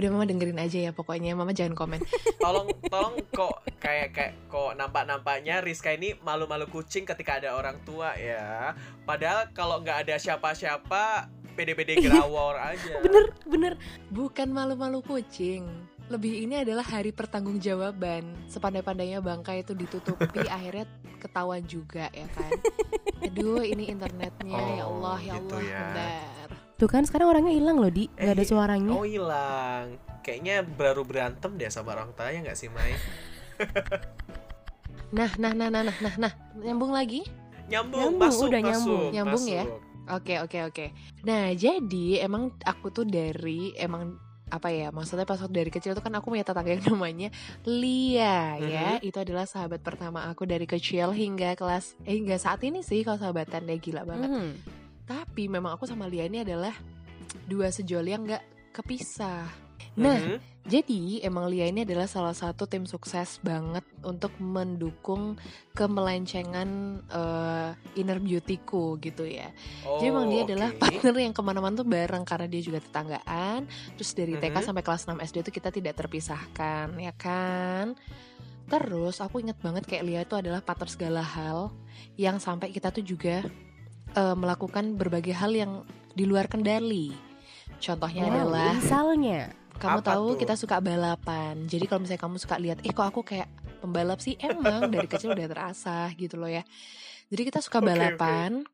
udah 0.00 0.10
mama 0.10 0.24
dengerin 0.24 0.56
aja 0.56 0.78
ya 0.88 0.90
pokoknya 0.90 1.36
mama 1.36 1.52
jangan 1.52 1.76
komen 1.76 2.00
Tolong 2.42 2.72
tolong 2.88 3.14
kok 3.30 3.60
kayak 3.78 4.16
kayak 4.16 4.32
kok 4.48 4.72
nampak-nampaknya 4.74 5.60
Rizka 5.60 5.92
ini 5.92 6.16
malu-malu 6.24 6.64
kucing 6.66 7.04
ketika 7.04 7.36
ada 7.36 7.52
orang 7.52 7.76
tua 7.84 8.16
ya. 8.16 8.72
Padahal 9.04 9.52
kalau 9.52 9.84
nggak 9.84 10.08
ada 10.08 10.16
siapa-siapa 10.16 11.28
pede-pede 11.52 12.00
gerawor 12.00 12.56
aja. 12.72 13.04
Bener, 13.04 13.36
bener. 13.44 13.72
bukan 14.08 14.48
malu-malu 14.48 15.04
kucing 15.04 15.68
lebih 16.10 16.42
ini 16.42 16.66
adalah 16.66 16.82
hari 16.82 17.14
pertanggungjawaban 17.14 18.50
sepandai-pandainya 18.50 19.22
bangka 19.22 19.54
itu 19.54 19.78
ditutupi 19.78 20.42
akhirnya 20.50 20.90
ketahuan 21.22 21.62
juga 21.62 22.10
ya 22.10 22.26
kan 22.34 22.50
aduh 23.22 23.62
ini 23.62 23.94
internetnya 23.94 24.58
ya 24.58 24.82
Oh, 24.90 24.98
Allah 24.98 25.18
ya 25.22 25.34
gitu 25.38 25.54
Allah 25.54 25.62
ya. 26.02 26.39
Tuh 26.80 26.88
kan 26.88 27.04
sekarang 27.04 27.28
orangnya 27.28 27.52
hilang 27.52 27.76
loh, 27.76 27.92
Di. 27.92 28.08
Gak 28.10 28.32
ada 28.32 28.40
Eh, 28.40 28.48
suaranya. 28.48 28.90
Oh 28.90 29.04
hilang. 29.04 30.00
kayaknya 30.20 30.60
baru 30.60 31.00
berantem 31.00 31.56
deh 31.56 31.68
sama 31.68 31.92
orang 31.92 32.12
tua 32.12 32.28
ya 32.28 32.40
nggak 32.40 32.52
sih 32.54 32.68
Mai? 32.68 32.92
Nah, 35.10 35.26
nah, 35.36 35.50
nah, 35.50 35.66
nah, 35.66 35.82
nah, 35.82 35.96
nah, 35.98 36.14
nah, 36.16 36.32
nyambung 36.56 36.94
lagi. 36.94 37.26
Nyambung, 37.66 38.14
Nyambung, 38.14 38.20
masuk, 38.22 38.46
udah 38.46 38.60
masuk, 38.60 38.70
nyambung. 38.70 39.10
Nyambung 39.10 39.44
ya? 39.44 39.62
masuk. 39.64 39.80
Oke, 40.08 40.34
oke, 40.38 40.58
oke. 40.64 40.86
Nah, 41.22 41.50
jadi 41.50 42.06
emang 42.20 42.54
aku 42.60 42.86
tuh 42.90 43.02
dari 43.02 43.74
emang 43.74 44.14
apa 44.48 44.66
ya 44.68 44.90
maksudnya 44.90 45.22
pas 45.24 45.38
waktu 45.38 45.54
dari 45.56 45.70
kecil 45.70 45.94
tuh 45.94 46.02
kan 46.02 46.10
aku 46.12 46.26
punya 46.28 46.42
tetangga 46.42 46.70
yang 46.70 46.82
namanya 46.90 47.30
Lia 47.64 48.58
ya 48.58 48.88
Mhm. 48.96 49.06
itu 49.06 49.14
adalah 49.16 49.46
sahabat 49.46 49.78
pertama 49.78 50.26
aku 50.26 50.42
dari 50.42 50.66
kecil 50.66 51.10
hingga 51.10 51.54
kelas 51.54 51.94
eh 52.02 52.18
hingga 52.18 52.34
saat 52.34 52.58
ini 52.60 52.82
sih 52.82 53.00
kalau 53.00 53.14
sahabatan 53.16 53.62
dia 53.64 53.78
gila 53.78 54.02
banget 54.02 54.26
Mhm. 54.28 54.50
Tapi 55.10 55.50
memang 55.50 55.74
aku 55.74 55.90
sama 55.90 56.06
Lia 56.06 56.30
ini 56.30 56.46
adalah 56.46 56.70
dua 57.44 57.74
sejoli 57.74 58.14
yang 58.14 58.22
nggak 58.22 58.44
kepisah 58.70 59.50
nah 59.90 60.14
Mhm. 60.14 60.38
jadi 60.62 61.00
emang 61.26 61.50
Lia 61.50 61.66
ini 61.66 61.82
adalah 61.82 62.06
salah 62.06 62.30
satu 62.30 62.62
tim 62.64 62.86
sukses 62.86 63.42
banget 63.42 63.82
untuk 64.06 64.30
mendukung 64.38 65.34
kemelencengan 65.74 66.70
eh, 67.10 67.70
inner 67.98 68.22
beautyku 68.22 68.94
gitu 69.02 69.26
ya. 69.26 69.50
Jadi 69.82 70.04
emang 70.06 70.30
dia 70.30 70.44
Oh, 70.44 70.46
adalah 70.46 70.70
partner 70.78 71.14
yang 71.18 71.34
ke 71.34 71.42
mana-mana 71.42 71.74
tuh 71.74 71.88
bareng 71.88 72.22
karena 72.22 72.46
dia 72.46 72.62
juga 72.62 72.78
tetanggaan. 72.78 73.66
Terus 73.98 74.10
dari 74.14 74.38
TK 74.38 74.62
Mhm. 74.62 74.66
sampai 74.70 74.82
kelas 74.86 75.02
6 75.10 75.18
SD 75.18 75.36
itu 75.42 75.50
kita 75.50 75.74
tidak 75.74 75.98
terpisahkan, 75.98 76.94
ya 76.94 77.10
kan? 77.10 77.98
Terus 78.70 79.18
aku 79.18 79.42
inget 79.42 79.58
banget 79.58 79.82
kayak 79.82 80.04
Lia 80.06 80.20
itu 80.22 80.38
adalah 80.38 80.62
partner 80.62 80.86
segala 80.86 81.22
hal 81.26 81.74
yang 82.14 82.38
sampai 82.38 82.70
kita 82.70 82.94
tuh 82.94 83.02
juga 83.02 83.42
eh, 84.14 84.36
melakukan 84.36 84.94
berbagai 84.94 85.34
hal 85.34 85.52
yang 85.52 85.72
di 86.12 86.26
luar 86.26 86.46
kendali. 86.46 87.14
Contohnya 87.78 88.28
Wow, 88.28 88.34
adalah 88.34 88.74
misalnya 88.76 89.40
kamu 89.80 89.98
Apa 89.98 90.08
tahu 90.12 90.26
tuh? 90.28 90.38
kita 90.38 90.54
suka 90.54 90.76
balapan. 90.78 91.54
Jadi 91.64 91.84
kalau 91.88 92.04
misalnya 92.04 92.22
kamu 92.22 92.36
suka 92.36 92.56
lihat, 92.60 92.78
eh 92.84 92.92
kok 92.92 93.06
aku 93.06 93.24
kayak 93.24 93.48
pembalap 93.80 94.20
sih? 94.20 94.36
Emang 94.36 94.92
dari 94.92 95.08
kecil 95.08 95.32
udah 95.32 95.48
terasa 95.48 96.12
gitu 96.14 96.36
loh 96.36 96.50
ya. 96.50 96.60
Jadi 97.32 97.42
kita 97.48 97.64
suka 97.64 97.80
balapan. 97.80 98.66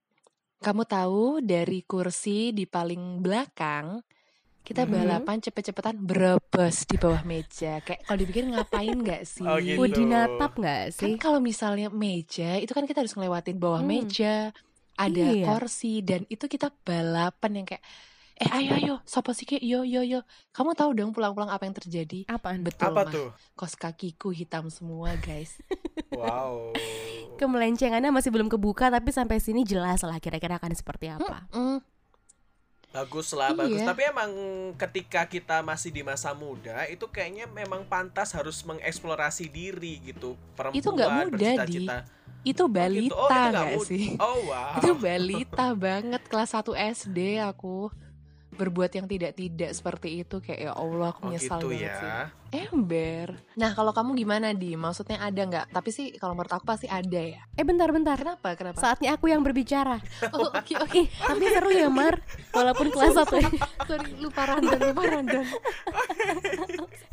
Kamu 0.57 0.83
tahu 0.89 1.45
dari 1.45 1.85
kursi 1.85 2.51
di 2.51 2.65
paling 2.65 3.21
belakang 3.21 4.01
kita 4.67 4.83
Mhm. 4.83 4.91
balapan 4.91 5.39
cepet-cepetan 5.39 5.95
berebes 5.95 6.91
di 6.91 6.97
bawah 6.99 7.23
meja. 7.23 7.79
Kayak 7.87 8.03
kalau 8.03 8.19
dipikir 8.19 8.45
ngapain 8.51 8.97
nggak 8.99 9.23
sih? 9.39 9.47
Oh, 9.47 9.63
gitu. 9.63 9.79
Udi 9.79 10.03
natap 10.03 10.59
nggak 10.59 10.83
Kan 10.91 11.15
sih? 11.15 11.15
kalau 11.15 11.39
misalnya 11.39 11.87
meja 11.87 12.59
itu 12.59 12.75
kan 12.75 12.83
kita 12.83 13.07
harus 13.07 13.15
ngelewatin 13.15 13.63
bawah 13.63 13.79
Hmm. 13.79 13.87
meja, 13.87 14.51
ada 14.97 15.23
Iya. 15.29 15.45
kursi 15.47 16.01
dan 16.01 16.25
itu 16.27 16.45
kita 16.45 16.73
balapan 16.83 17.53
yang 17.55 17.67
kayak 17.67 17.85
eh 18.37 18.51
ayo 18.51 18.71
ayo 18.75 18.95
sopo 19.03 19.33
sih 19.33 19.45
Ki? 19.45 19.57
yo 19.59 19.81
yo 19.81 20.01
yo 20.01 20.21
kamu 20.51 20.73
tahu 20.73 20.93
dong 20.93 21.13
pulang-pulang 21.13 21.49
apa 21.49 21.65
yang 21.65 21.73
terjadi 21.73 22.25
Apaan? 22.27 22.61
betul 22.61 22.85
Apa 22.87 23.03
mah 23.03 23.09
tuh? 23.09 23.29
kos 23.55 23.73
kakiku 23.75 24.29
hitam 24.29 24.69
semua 24.69 25.17
guys 25.17 25.57
Wow. 26.13 26.73
Kemelencengannya 27.37 28.09
masih 28.09 28.29
belum 28.29 28.47
kebuka 28.47 28.89
tapi 28.89 29.09
sampai 29.11 29.37
sini 29.37 29.63
jelas 29.63 30.01
lah 30.01 30.17
kira-kira 30.17 30.57
akan 30.57 30.73
seperti 30.73 31.09
apa. 31.09 31.45
Mm, 31.51 31.81
Bagus 32.89 33.37
lah, 33.37 33.53
Iya. 33.53 33.59
bagus. 33.59 33.81
Tapi 33.83 34.03
emang 34.07 34.31
ketika 34.75 35.29
kita 35.29 35.61
masih 35.61 35.93
di 35.93 36.01
masa 36.01 36.33
muda, 36.33 36.89
itu 36.89 37.05
kayaknya 37.07 37.45
memang 37.45 37.85
pantas 37.85 38.33
harus 38.33 38.65
mengeksplorasi 38.65 39.53
diri 39.53 40.01
gitu. 40.03 40.33
Perempuan 40.57 40.81
Itu 40.81 40.89
nggak 40.91 41.11
muda, 41.11 41.29
bercita-cita. 41.29 41.97
Itu 42.47 42.65
balita 42.71 43.19
Oh, 43.19 43.27
itu 43.27 43.35
nggak 43.35 43.51
nggak 43.51 43.69
muda. 43.75 43.89
sih 43.91 44.05
Oh 44.17 44.39
wow. 44.47 44.79
itu 44.79 44.91
balita 44.95 45.67
banget 45.75 46.23
kelas 46.25 46.51
1 46.55 46.63
SD 46.95 47.19
aku 47.43 47.91
berbuat 48.55 48.89
yang 48.89 49.05
tidak-tidak 49.05 49.75
seperti 49.75 50.23
itu 50.23 50.39
kayak 50.39 50.61
ya 50.63 50.73
Allah 50.73 51.11
aku 51.11 51.21
Oh 51.21 51.25
menyesal 51.29 51.59
gitu 51.59 51.69
banget 51.69 51.93
sih 51.93 52.07
ya. 52.09 52.23
Ember 52.53 53.35
nah 53.57 53.73
kalau 53.73 53.91
kamu 53.91 54.15
gimana 54.15 54.53
di 54.53 54.77
maksudnya 54.77 55.19
ada 55.23 55.43
nggak 55.43 55.67
tapi 55.73 55.91
sih 55.91 56.13
kalau 56.21 56.37
menurut 56.37 56.53
aku 56.53 56.65
pasti 56.69 56.87
ada 56.87 57.19
ya 57.19 57.41
Eh 57.57 57.65
bentar-bentar. 57.65 58.21
kenapa 58.21 58.53
kenapa 58.53 58.77
Saatnya 58.77 59.17
aku 59.17 59.33
yang 59.33 59.41
berbicara. 59.41 59.97
oh 60.37 60.53
oke 60.53 60.75
oke 60.77 60.93
Ih, 60.97 61.09
tapi 61.09 61.45
seru 61.49 61.73
ya 61.73 61.89
Mar. 61.89 62.21
Walaupun 62.53 62.93
kelas 62.93 63.17
satu 63.17 63.41
sorry 63.89 64.13
lupa 64.21 64.45
rundown 64.45 64.81
lupa 64.93 65.03
rundown 65.09 65.47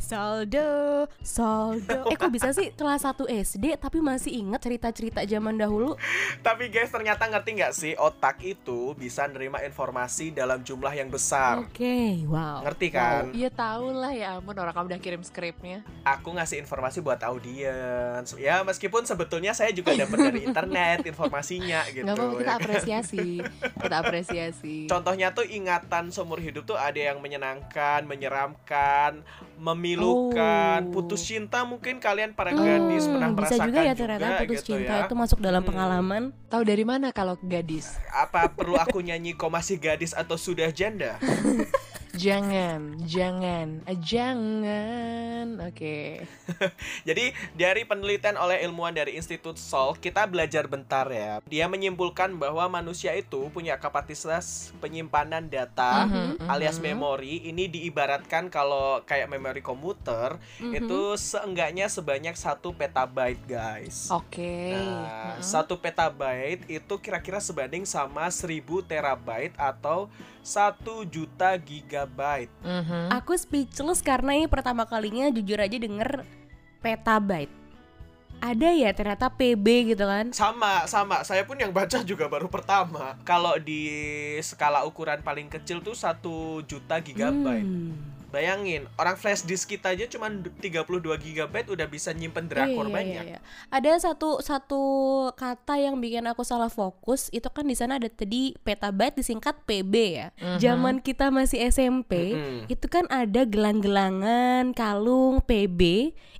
Saldo, 0.03 1.07
saldo. 1.23 2.11
Eh 2.11 2.19
kok 2.19 2.27
bisa 2.27 2.51
sih 2.51 2.75
kelas 2.75 3.07
1 3.07 3.23
SD 3.23 3.79
tapi 3.79 4.03
masih 4.03 4.35
inget 4.35 4.59
cerita-cerita 4.59 5.23
zaman 5.23 5.55
dahulu? 5.55 5.95
Tapi 6.43 6.67
guys, 6.67 6.91
ternyata 6.91 7.23
ngerti 7.23 7.49
nggak 7.55 7.73
sih 7.73 7.93
otak 7.95 8.43
itu 8.43 8.91
bisa 8.99 9.23
nerima 9.31 9.63
informasi 9.63 10.35
dalam 10.35 10.59
jumlah 10.59 10.91
yang 10.91 11.07
besar. 11.07 11.63
Oke, 11.63 12.19
wow. 12.27 12.67
Ngerti 12.67 12.87
kan? 12.91 13.31
Iya 13.31 13.47
tahu 13.47 13.95
lah 13.95 14.11
ya 14.11 14.37
ampun 14.37 14.59
orang 14.59 14.75
kamu 14.75 14.85
udah 14.91 14.99
kirim 14.99 15.21
skripnya. 15.33 15.81
Aku 16.05 16.29
ngasih 16.31 16.61
informasi 16.61 17.01
buat 17.01 17.17
audiens. 17.19 18.29
Ya 18.37 18.61
meskipun 18.61 19.01
sebetulnya 19.03 19.51
saya 19.51 19.73
juga 19.73 19.91
dapat 19.91 20.13
dari 20.23 20.39
internet 20.47 21.01
informasinya 21.03 21.81
gitu. 21.89 22.05
Gak 22.05 22.13
apa-apa 22.13 22.37
kita 22.37 22.53
apresiasi, 22.55 23.27
kita 23.75 23.95
apresiasi. 23.97 24.75
Contohnya 24.85 25.33
tuh 25.33 25.43
ingatan 25.43 26.07
seumur 26.07 26.37
hidup 26.37 26.63
tuh 26.63 26.77
ada 26.77 26.95
yang 26.95 27.17
menyenangkan, 27.17 28.05
menyeramkan, 28.05 29.25
memilukan, 29.57 30.53
Oh. 30.83 30.91
putus 30.93 31.23
cinta 31.23 31.63
mungkin 31.63 31.97
kalian 31.97 32.31
para 32.31 32.51
Hmm, 32.51 32.61
gadis 32.61 33.05
pernah 33.05 33.29
bisa 33.31 33.37
merasakan 33.55 33.65
juga 33.65 33.79
ya 33.81 33.93
ternyata 33.93 34.27
putus 34.39 34.59
gitu 34.59 34.69
cinta 34.69 34.93
ya. 34.93 35.03
itu 35.03 35.13
masuk 35.15 35.39
dalam 35.39 35.61
Hmm. 35.61 35.69
pengalaman. 35.69 36.23
Tahu 36.47 36.61
dari 36.61 36.83
mana 36.83 37.09
kalau 37.09 37.33
gadis? 37.39 37.97
Apa 38.07 38.45
perlu 38.47 38.75
aku 38.75 38.99
nyanyi 38.99 39.33
kok 39.33 39.49
masih 39.49 39.75
gadis 39.75 40.13
atau 40.13 40.35
sudah 40.35 40.69
janda? 40.69 41.17
Jangan, 42.13 43.01
jangan, 43.09 43.81
eh, 43.89 43.97
jangan. 43.97 45.65
Oke. 45.65 46.21
Jadi 47.09 47.33
dari 47.57 47.89
penelitian 47.89 48.37
oleh 48.37 48.61
ilmuwan 48.61 48.93
dari 48.93 49.17
Institut 49.17 49.57
Salk 49.57 49.97
kita 49.97 50.29
belajar 50.29 50.69
bentar 50.69 51.09
ya. 51.09 51.41
Dia 51.49 51.65
menyimpulkan 51.65 52.37
bahwa 52.37 52.69
manusia 52.69 53.17
itu 53.17 53.49
punya 53.49 53.81
kapasitas 53.81 54.69
penyimpanan 54.77 55.49
data 55.49 56.05
Mhm, 56.05 56.45
alias 56.45 56.77
mhm. 56.77 56.85
memori 56.93 57.49
ini 57.49 57.65
diibaratkan 57.65 58.53
kalau 58.53 59.01
kayak 59.09 59.33
memori 59.33 59.65
komputer 59.65 60.37
Mhm. 60.61 60.85
itu 60.85 61.17
seenggaknya 61.17 61.89
sebanyak 61.89 62.37
satu 62.37 62.77
petabyte 62.77 63.41
guys. 63.49 64.13
Oke. 64.13 64.69
Nah, 64.69 65.41
Mhm. 65.41 65.41
satu 65.41 65.81
petabyte 65.81 66.69
itu 66.69 66.93
kira-kira 67.01 67.41
sebanding 67.41 67.89
sama 67.89 68.29
1000 68.29 68.85
terabyte 68.85 69.57
atau 69.57 70.13
1 70.43 71.07
juta 71.07 71.55
gigabyte. 71.55 72.51
Mhm. 72.61 73.15
Aku 73.15 73.31
speechless 73.39 74.03
karena 74.03 74.35
ini 74.35 74.51
pertama 74.51 74.83
kalinya 74.83 75.31
jujur 75.31 75.55
aja 75.55 75.79
denger 75.79 76.27
petabyte. 76.83 77.63
Ada 78.43 78.75
ya 78.75 78.91
ternyata 78.91 79.31
PB 79.31 79.95
gitu 79.95 80.03
kan? 80.03 80.35
Sama, 80.35 80.83
sama. 80.83 81.23
Saya 81.23 81.47
pun 81.47 81.55
yang 81.55 81.71
baca 81.71 82.03
juga 82.03 82.27
baru 82.27 82.51
pertama. 82.51 83.15
Kalau 83.23 83.55
di 83.55 83.87
skala 84.43 84.83
ukuran 84.83 85.23
paling 85.23 85.47
kecil 85.47 85.79
tuh 85.79 85.95
1 85.95 86.59
juta 86.67 86.99
gigabyte. 86.99 87.63
Hmm. 87.63 87.95
Bayangin, 88.33 88.89
orang 88.97 89.13
flash 89.13 89.45
disk 89.45 89.69
kita 89.69 89.93
aja 89.93 90.09
cuma 90.09 90.25
32 90.25 90.81
gigabyte 91.21 91.69
udah 91.69 91.85
bisa 91.85 92.09
nyimpen 92.09 92.49
drakor 92.49 92.65
Iya, 92.83 92.89
iya, 92.89 92.95
banyak. 92.95 93.23
iya. 93.29 93.39
Ada 93.69 93.91
satu 94.03 94.41
satu 94.41 94.81
kata 95.31 95.77
yang 95.77 95.95
bikin 95.95 96.25
aku 96.25 96.41
salah 96.41 96.65
fokus 96.67 97.29
itu 97.29 97.45
kan 97.45 97.61
di 97.61 97.77
sana 97.77 97.95
ada 97.95 98.09
tadi 98.09 98.57
petabyte 98.59 99.15
disingkat 99.15 99.61
PB 99.63 99.93
ya. 99.93 100.27
Mhm. 100.35 100.57
Zaman 100.57 100.95
kita 100.99 101.29
masih 101.29 101.61
SMP 101.63 102.33
Mm-mm. 102.33 102.65
itu 102.67 102.85
kan 102.87 103.05
ada 103.07 103.45
gelang-gelangan, 103.45 104.73
kalung, 104.73 105.37
PB. 105.39 105.81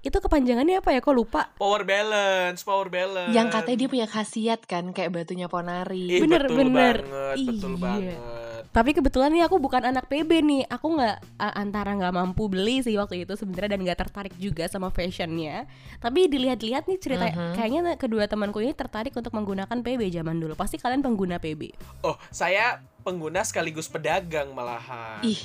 Itu 0.01 0.17
kepanjangannya 0.17 0.79
apa 0.79 0.89
ya? 0.89 0.99
Kok 0.99 1.13
lupa? 1.13 1.53
Power 1.53 1.83
balance, 1.83 2.61
power 2.61 2.87
balance. 2.87 3.29
Yang 3.31 3.47
katanya 3.51 3.77
dia 3.77 3.89
punya 3.89 4.07
khasiat 4.07 4.59
kan 4.63 4.89
kayak 4.89 5.13
batunya 5.13 5.45
Ponari. 5.45 6.09
Ih, 6.09 6.21
Bener, 6.21 6.41
betul 6.43 6.57
bener. 6.59 6.97
banget, 7.03 7.37
betul 7.45 7.71
Iya. 7.71 7.79
banget. 7.79 8.19
Tapi 8.65 8.89
kebetulan 8.91 9.29
nih 9.29 9.43
aku 9.43 9.59
bukan 9.59 9.83
anak 9.83 10.07
PB 10.07 10.31
nih. 10.41 10.63
Aku 10.65 10.87
nggak 10.91 11.21
a- 11.37 11.55
antara 11.55 11.82
nggak 11.91 12.15
mampu 12.15 12.47
beli 12.47 12.79
sih 12.79 12.95
waktu 12.95 13.27
itu 13.27 13.35
sebenarnya 13.35 13.75
dan 13.75 13.83
nggak 13.83 13.99
tertarik 13.99 14.33
juga 14.39 14.63
sama 14.65 14.87
fashionnya. 14.87 15.67
Tapi 15.99 16.31
dilihat-lihat 16.31 16.87
nih 16.87 16.99
cerita 17.03 17.27
Mhm. 17.27 17.59
kayaknya 17.59 17.81
kedua 17.99 18.23
temanku 18.25 18.63
ini 18.63 18.71
tertarik 18.71 19.11
untuk 19.11 19.35
menggunakan 19.35 19.75
PB 19.75 20.07
zaman 20.07 20.39
dulu. 20.39 20.55
Pasti 20.55 20.79
kalian 20.79 21.03
pengguna 21.03 21.43
PB. 21.43 21.75
Oh, 22.07 22.15
saya 22.31 22.79
pengguna 23.03 23.43
sekaligus 23.43 23.91
pedagang 23.91 24.55
malahan. 24.55 25.19
Ih, 25.19 25.43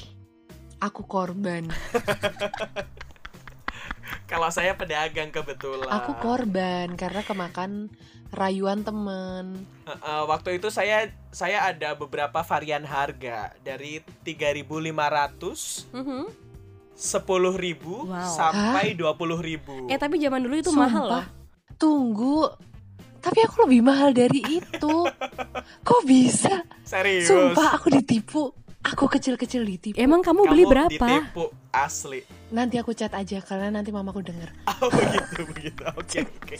aku 0.78 1.02
korban. 1.02 1.66
Kalau 4.24 4.48
saya 4.48 4.72
pedagang 4.72 5.28
kebetulan. 5.28 5.88
Aku 5.88 6.12
korban 6.16 6.92
karena 6.94 7.20
kemakan 7.22 7.88
rayuan 8.28 8.82
temen. 8.82 9.64
Heeh, 9.84 10.22
waktu 10.24 10.56
itu 10.56 10.68
saya 10.68 11.08
saya 11.28 11.64
ada 11.64 11.92
beberapa 11.94 12.40
varian 12.42 12.84
harga 12.84 13.56
dari 13.60 14.04
3.500 14.22 15.88
Mhm. 15.92 16.28
10.000 16.94 18.04
Wow. 18.04 18.26
sampai 18.26 18.92
20.000. 18.92 19.86
Eh 19.86 19.96
tapi 19.96 20.18
zaman 20.18 20.42
dulu 20.42 20.54
itu 20.56 20.72
mahal 20.72 21.04
loh. 21.06 21.24
Tunggu. 21.76 22.50
Tapi 23.18 23.38
aku 23.42 23.66
lebih 23.66 23.82
mahal 23.82 24.10
dari 24.10 24.42
itu. 24.42 24.94
Kok 25.82 26.02
bisa? 26.02 26.62
Serius. 26.82 27.30
Sumpah 27.30 27.78
aku 27.78 27.90
ditipu. 27.92 28.50
Aku 28.78 29.06
kecil-kecil 29.06 29.62
ditipu. 29.64 29.98
Emang 29.98 30.22
kamu, 30.22 30.46
beli 30.48 30.64
berapa? 30.64 30.90
ditipu 30.90 31.50
asli. 31.68 32.22
Nanti 32.48 32.80
aku 32.80 32.96
chat 32.96 33.12
aja 33.12 33.44
karena 33.44 33.68
nanti 33.68 33.92
mamaku 33.92 34.24
denger. 34.24 34.50
Oh 34.78 34.86
begitu 34.94 35.42
begitu. 35.42 35.82
Oke 35.98 36.22
oke. 36.22 36.54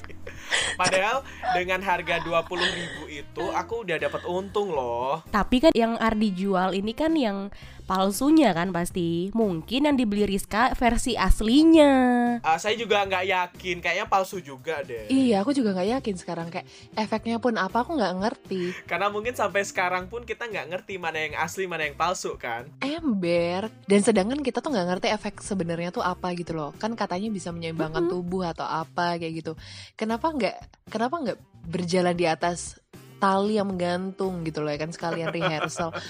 Padahal 0.75 1.23
dengan 1.55 1.79
harga 1.87 2.19
20.000 2.19 2.51
ribu 2.59 3.03
itu 3.07 3.45
aku 3.55 3.87
udah 3.87 3.95
dapat 3.95 4.27
untung 4.27 4.75
loh. 4.75 5.23
Tapi 5.31 5.63
kan 5.63 5.71
yang 5.71 5.95
Ardi 6.03 6.35
jual 6.35 6.75
ini 6.75 6.91
kan 6.99 7.15
yang 7.15 7.55
palsunya 7.87 8.51
kan 8.51 8.75
pasti. 8.75 9.31
Mungkin 9.39 9.87
yang 9.87 9.95
dibeli 9.95 10.27
Rizka 10.27 10.75
versi 10.75 11.15
aslinya. 11.15 11.95
Ah, 12.43 12.59
saya 12.59 12.75
juga 12.75 13.07
nggak 13.07 13.25
yakin, 13.31 13.77
kayaknya 13.79 14.11
palsu 14.11 14.43
juga 14.43 14.83
deh. 14.83 15.07
Iya, 15.07 15.47
aku 15.47 15.55
juga 15.55 15.79
nggak 15.79 16.03
yakin 16.03 16.15
sekarang 16.19 16.51
kayak 16.51 16.67
efeknya 16.99 17.39
pun 17.39 17.55
apa 17.55 17.87
aku 17.87 17.95
nggak 17.95 18.19
ngerti. 18.19 18.63
Karena 18.91 19.15
mungkin 19.15 19.39
sampai 19.39 19.63
sekarang 19.63 20.11
pun 20.11 20.27
kita 20.27 20.51
nggak 20.51 20.75
ngerti 20.75 20.99
mana 20.99 21.23
yang 21.23 21.39
asli, 21.39 21.71
mana 21.71 21.87
yang 21.87 21.95
palsu 21.95 22.35
kan. 22.35 22.67
Ember 22.83 23.71
dan 23.87 24.01
sedangkan 24.03 24.43
kita 24.43 24.59
tuh 24.59 24.75
nggak 24.75 24.89
ngerti 24.91 25.09
efek 25.15 25.39
sebenarnya 25.39 25.78
tuh 25.89 26.03
apa 26.03 26.35
gitu 26.35 26.59
loh. 26.59 26.75
Kan 26.75 26.99
katanya 26.99 27.31
bisa 27.31 27.55
menyeimbangkan 27.55 28.11
Mm-mm. 28.11 28.13
tubuh 28.13 28.43
atau 28.43 28.67
apa 28.67 29.15
kayak 29.17 29.35
gitu. 29.39 29.53
Kenapa 29.95 30.35
nggak 30.35 30.57
kenapa 30.91 31.15
nggak 31.15 31.39
berjalan 31.65 32.19
di 32.19 32.27
atas 32.27 32.83
tali 33.19 33.55
yang 33.55 33.71
menggantung 33.71 34.43
gitu 34.43 34.63
loh 34.63 34.71
ya 34.71 34.79
kan 34.79 34.91
sekalian 34.91 35.31
rehearsal. 35.31 35.95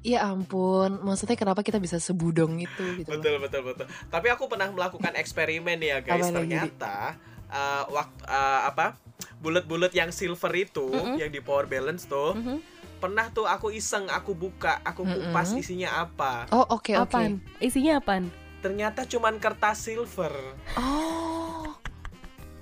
Ya 0.00 0.24
ampun, 0.24 0.96
maksudnya 1.04 1.36
kenapa 1.36 1.60
kita 1.60 1.76
bisa 1.76 2.00
sebudong 2.00 2.56
itu 2.56 2.96
gitu 2.96 3.12
loh. 3.12 3.20
Betul 3.20 3.36
betul 3.36 3.62
betul. 3.68 3.84
Tapi 4.08 4.32
aku 4.32 4.48
pernah 4.48 4.72
melakukan 4.72 5.12
eksperimen 5.12 5.76
ya 5.76 6.00
guys. 6.00 6.24
Apa? 6.24 6.40
Ternyata 6.40 6.94
eh, 7.44 7.84
waktu 7.84 8.20
eh, 8.24 8.60
apa 8.64 8.96
bulat-bulat 9.44 9.92
yang 9.92 10.08
silver 10.08 10.48
itu 10.56 10.88
Mm-mm. 10.88 11.20
yang 11.20 11.28
di 11.28 11.44
power 11.44 11.68
balance 11.68 12.08
tuh 12.08 12.32
Mhm. 12.32 12.56
pernah 12.96 13.28
tuh 13.28 13.44
aku 13.44 13.72
iseng 13.72 14.08
aku 14.08 14.32
buka 14.32 14.80
aku 14.80 15.04
kupas 15.04 15.52
Mm-mm. 15.52 15.60
isinya 15.60 16.00
apa 16.00 16.48
Oh 16.48 16.64
oke 16.70 16.96
oke. 16.96 17.12
Apaan? 17.12 17.40
Isinya 17.56 18.00
apaan? 18.00 18.28
Ternyata 18.60 19.04
cuman 19.04 19.36
kertas 19.36 19.80
silver 19.82 20.32
Oh. 20.74 21.74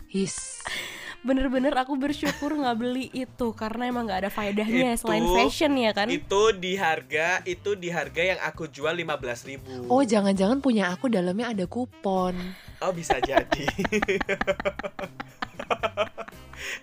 His. 0.06 0.62
Bener-bener 1.18 1.74
aku 1.74 1.94
bersyukur 1.94 2.54
nggak 2.54 2.78
beli 2.78 3.10
itu 3.12 3.50
karena 3.52 3.86
emang 3.86 4.06
nggak 4.06 4.20
ada 4.24 4.30
faedahnya 4.30 4.94
Itu- 4.94 5.04
selain 5.04 5.26
fashion 5.28 5.74
ya 5.74 5.90
kan. 5.90 6.06
itu 6.08 6.42
di 6.54 6.72
harga 6.74 7.42
itu 7.44 7.74
di 7.74 7.90
harga 7.90 8.22
yang 8.24 8.40
aku 8.40 8.66
jual 8.66 8.94
15.000 8.94 9.44
ribu 9.50 9.84
Oh 9.88 10.00
jangan-jangan 10.00 10.58
punya 10.58 10.88
aku 10.88 11.10
dalamnya 11.10 11.50
ada 11.50 11.66
kupon. 11.66 12.38
Oh 12.78 12.94
bisa 12.94 13.18
jadi. 13.20 13.66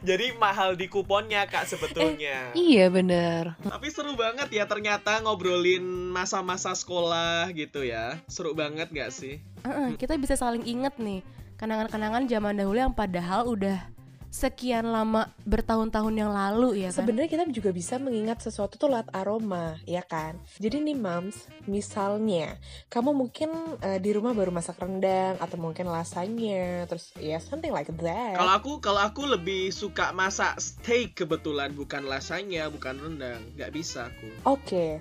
jadi 0.04 0.36
mahal 0.38 0.76
di 0.78 0.92
kuponnya 0.92 1.48
kak 1.48 1.68
sebetulnya. 1.70 2.52
Iya 2.56 2.92
bener. 2.92 3.58
Tapi 3.64 3.88
seru 3.92 4.14
banget 4.20 4.52
ya 4.52 4.68
ternyata 4.68 5.20
ngobrolin 5.24 5.84
masa-masa 6.12 6.76
sekolah 6.76 7.52
gitu 7.56 7.84
ya. 7.86 8.20
Seru 8.28 8.56
banget 8.56 8.92
gak 8.92 9.12
sih? 9.12 9.40
Heeh, 9.66 9.98
kita 9.98 10.16
bisa 10.20 10.38
saling 10.38 10.64
inget 10.66 10.96
nih 11.02 11.26
kenangan-kenangan 11.56 12.28
zaman 12.28 12.60
dahulu 12.60 12.78
yang 12.80 12.94
padahal 12.94 13.48
udah 13.48 13.95
sekian 14.36 14.92
lama 14.92 15.32
bertahun-tahun 15.48 16.12
yang 16.12 16.28
lalu 16.36 16.84
ya 16.84 16.92
kan. 16.92 17.00
Sebenarnya 17.00 17.30
kita 17.32 17.44
juga 17.56 17.72
bisa 17.72 17.96
mengingat 17.96 18.44
sesuatu 18.44 18.76
tuh 18.76 18.92
lewat 18.92 19.08
aroma, 19.16 19.80
ya 19.88 20.04
kan? 20.04 20.36
Jadi 20.60 20.84
nih 20.84 21.00
moms, 21.00 21.48
misalnya 21.72 22.60
kamu 22.92 23.16
mungkin 23.16 23.56
eh, 23.80 24.04
di 24.04 24.12
rumah 24.12 24.36
baru 24.36 24.52
masak 24.52 24.76
rendang 24.84 25.40
atau 25.40 25.56
mungkin 25.56 25.88
lasanya, 25.88 26.84
terus 26.92 27.16
ya 27.16 27.40
something 27.40 27.72
like 27.72 27.88
that. 28.04 28.36
Kalau 28.36 28.52
aku 28.52 28.84
kalau 28.84 29.00
aku 29.00 29.24
lebih 29.24 29.72
suka 29.72 30.12
masak 30.12 30.60
steak 30.60 31.16
kebetulan 31.16 31.72
bukan 31.72 32.04
lasanya, 32.04 32.68
bukan 32.68 33.00
rendang. 33.00 33.40
Gak 33.56 33.72
bisa 33.72 34.12
aku. 34.12 34.28
Oke. 34.44 35.00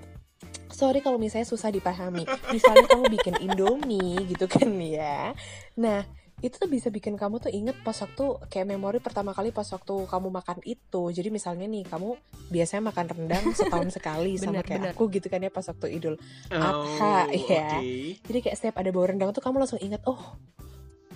Sorry 0.70 1.02
kalau 1.02 1.18
misalnya 1.18 1.46
susah 1.46 1.74
dipahami. 1.74 2.22
Misalnya 2.50 2.86
kamu 2.86 3.10
bikin 3.18 3.34
Indomie 3.42 4.26
gitu 4.30 4.46
kan 4.46 4.70
ya. 4.78 5.34
Nah, 5.78 6.02
itu 6.44 6.60
tuh 6.60 6.68
bisa 6.68 6.92
bikin 6.92 7.16
kamu 7.16 7.40
tuh 7.40 7.48
inget 7.48 7.72
pas 7.80 7.96
waktu 7.96 8.20
kayak 8.46 8.68
memori 8.68 9.00
pertama 9.00 9.32
kali 9.32 9.48
pas 9.48 9.64
waktu 9.64 9.94
kamu 10.04 10.28
makan 10.28 10.60
itu. 10.62 11.08
Jadi 11.08 11.32
misalnya 11.32 11.64
nih 11.64 11.88
kamu 11.88 12.20
biasanya 12.52 12.92
makan 12.92 13.06
rendang 13.08 13.44
setahun 13.50 13.88
sekali 13.96 14.36
sama 14.36 14.60
Bener, 14.60 14.64
kayak 14.64 14.80
bener. 14.80 14.92
aku 14.92 15.08
gitu 15.08 15.26
kan 15.26 15.40
ya 15.40 15.48
pas 15.48 15.64
waktu 15.64 15.86
Idul 15.90 16.20
Oh, 16.52 16.60
Adha, 16.60 17.32
ya. 17.48 17.80
oke. 17.80 18.20
Jadi 18.20 18.38
kayak 18.38 18.56
setiap 18.56 18.76
ada 18.76 18.92
bau 18.92 19.02
rendang 19.02 19.32
tuh 19.32 19.40
kamu 19.40 19.56
langsung 19.58 19.80
ingat, 19.80 20.04
oh 20.04 20.36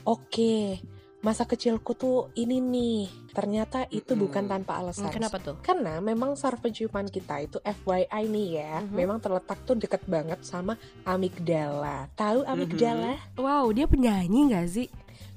oke 0.03 0.81
masa 1.19 1.45
kecilku 1.45 1.93
tuh 1.93 2.31
ini 2.33 2.57
nih. 2.57 3.03
Ternyata 3.29 3.87
itu 3.89 4.15
Mm-mm. 4.15 4.23
bukan 4.25 4.45
tanpa 4.47 4.79
alasan. 4.79 5.11
Kenapa 5.11 5.37
tuh? 5.37 5.59
Karena 5.61 5.99
memang 5.99 6.35
saraf 6.35 6.59
penciuman 6.59 7.07
kita 7.07 7.39
itu 7.39 7.59
FYI 7.61 8.25
nih 8.25 8.49
ya, 8.57 8.75
Mhm. 8.81 8.95
memang 8.95 9.19
terletak 9.19 9.59
tuh 9.63 9.75
deket 9.75 10.07
banget 10.07 10.41
sama 10.43 10.75
amigdala. 11.05 12.07
Tahu 12.15 12.43
amigdala? 12.45 13.19
Wow, 13.35 13.71
dia 13.71 13.85
penyanyi 13.85 14.51
gak 14.51 14.69
sih? 14.69 14.89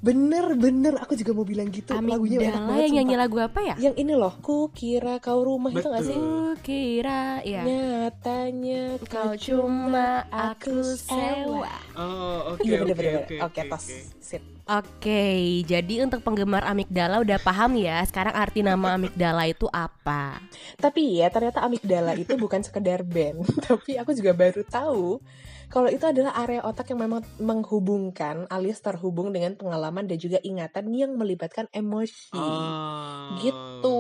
Bener 0.01 0.57
bener, 0.57 0.97
aku 0.97 1.13
juga 1.13 1.31
mau 1.37 1.45
bilang 1.45 1.69
gitu. 1.69 1.93
Lagunya 1.93 2.41
enak 2.41 2.65
banget. 2.65 2.81
yang 2.89 2.93
nyanyi 2.97 3.15
lagu 3.21 3.37
apa 3.37 3.59
ya? 3.61 3.75
Yang 3.77 3.95
ini 4.01 4.13
loh, 4.17 4.33
ku 4.41 4.73
kira 4.73 5.21
kau 5.21 5.45
rumah 5.45 5.69
itu 5.69 5.85
gak 5.85 6.01
sih? 6.01 6.17
Betul. 6.17 6.57
Ku 6.57 6.65
kira 6.65 7.21
ya. 7.45 7.61
Nyatanya 7.61 8.97
Kau 9.05 9.37
cuma 9.37 10.25
aku 10.33 10.81
sewa. 10.97 11.77
Oh, 11.93 12.57
oke 12.57 12.65
Iya 12.65 12.81
oke 12.81 12.93
oke. 12.97 13.35
Oke, 13.45 13.61
tos. 13.69 13.85
oke. 13.85 13.97
Sip. 14.17 14.43
Oke, 14.71 15.60
jadi 15.67 16.07
untuk 16.07 16.23
penggemar 16.23 16.63
amigdala 16.63 17.19
udah 17.19 17.36
paham 17.43 17.75
ya 17.75 17.99
sekarang 18.07 18.31
arti 18.31 18.63
nama 18.63 18.95
amigdala 18.95 19.43
itu 19.43 19.67
apa? 19.67 20.39
Tapi 20.79 21.19
ya 21.19 21.27
ternyata 21.27 21.60
amigdala 21.60 22.15
itu 22.15 22.39
bukan 22.39 22.63
sekedar 22.63 23.03
band, 23.03 23.43
tapi 23.67 23.99
aku 23.99 24.15
juga 24.15 24.31
baru 24.31 24.63
tahu 24.63 25.19
kalau 25.67 25.91
itu 25.91 26.07
adalah 26.07 26.39
area 26.39 26.63
otak 26.63 26.88
yang 26.88 27.03
memang 27.03 27.19
menghubungkan 27.43 28.47
alias 28.47 28.79
terhubung 28.79 29.36
dengan 29.36 29.60
pengalaman 29.60 30.07
dan 30.07 30.15
juga 30.15 30.39
ingatan 30.39 30.88
yang 30.95 31.19
melibatkan 31.19 31.67
emosi. 31.75 32.31
Oh. 32.39 33.36
Gitu. 33.43 33.99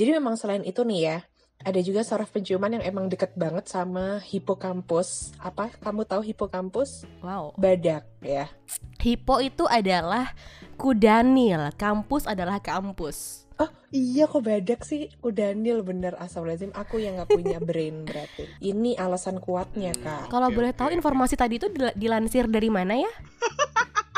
Jadi 0.00 0.10
memang 0.16 0.40
selain 0.40 0.64
itu 0.64 0.80
nih 0.80 1.00
ya, 1.12 1.18
ada 1.60 1.80
juga 1.84 2.00
saraf 2.00 2.32
penciuman 2.32 2.80
yang 2.80 2.84
emang 2.84 3.12
deket 3.12 3.36
banget 3.36 3.68
sama 3.68 4.20
hipokampus. 4.24 5.36
Apa? 5.36 5.68
Kamu 5.84 6.08
tahu 6.08 6.24
hipokampus? 6.24 7.04
Wow. 7.20 7.52
Badak 7.60 8.08
ya. 8.24 8.48
Hipo 8.96 9.44
itu 9.44 9.68
adalah 9.68 10.32
kudanil, 10.80 11.68
kampus 11.76 12.24
adalah 12.24 12.60
kampus. 12.64 13.44
Oh 13.60 13.68
iya 13.92 14.24
kok 14.24 14.40
badak 14.40 14.88
sih 14.88 15.12
Udanil 15.20 15.84
bener 15.84 16.16
asal 16.16 16.48
lazim 16.48 16.72
Aku 16.72 16.96
yang 16.96 17.20
gak 17.20 17.28
punya 17.28 17.60
brain 17.68 18.08
berarti 18.08 18.48
Ini 18.56 18.96
alasan 18.96 19.36
kuatnya 19.36 19.92
kak 20.00 20.32
Kalau 20.32 20.48
boleh 20.48 20.72
tahu 20.72 20.96
informasi 20.96 21.36
tadi 21.36 21.60
itu 21.60 21.68
dil- 21.68 21.92
dilansir 21.92 22.48
dari 22.48 22.72
mana 22.72 22.96
ya? 22.96 23.12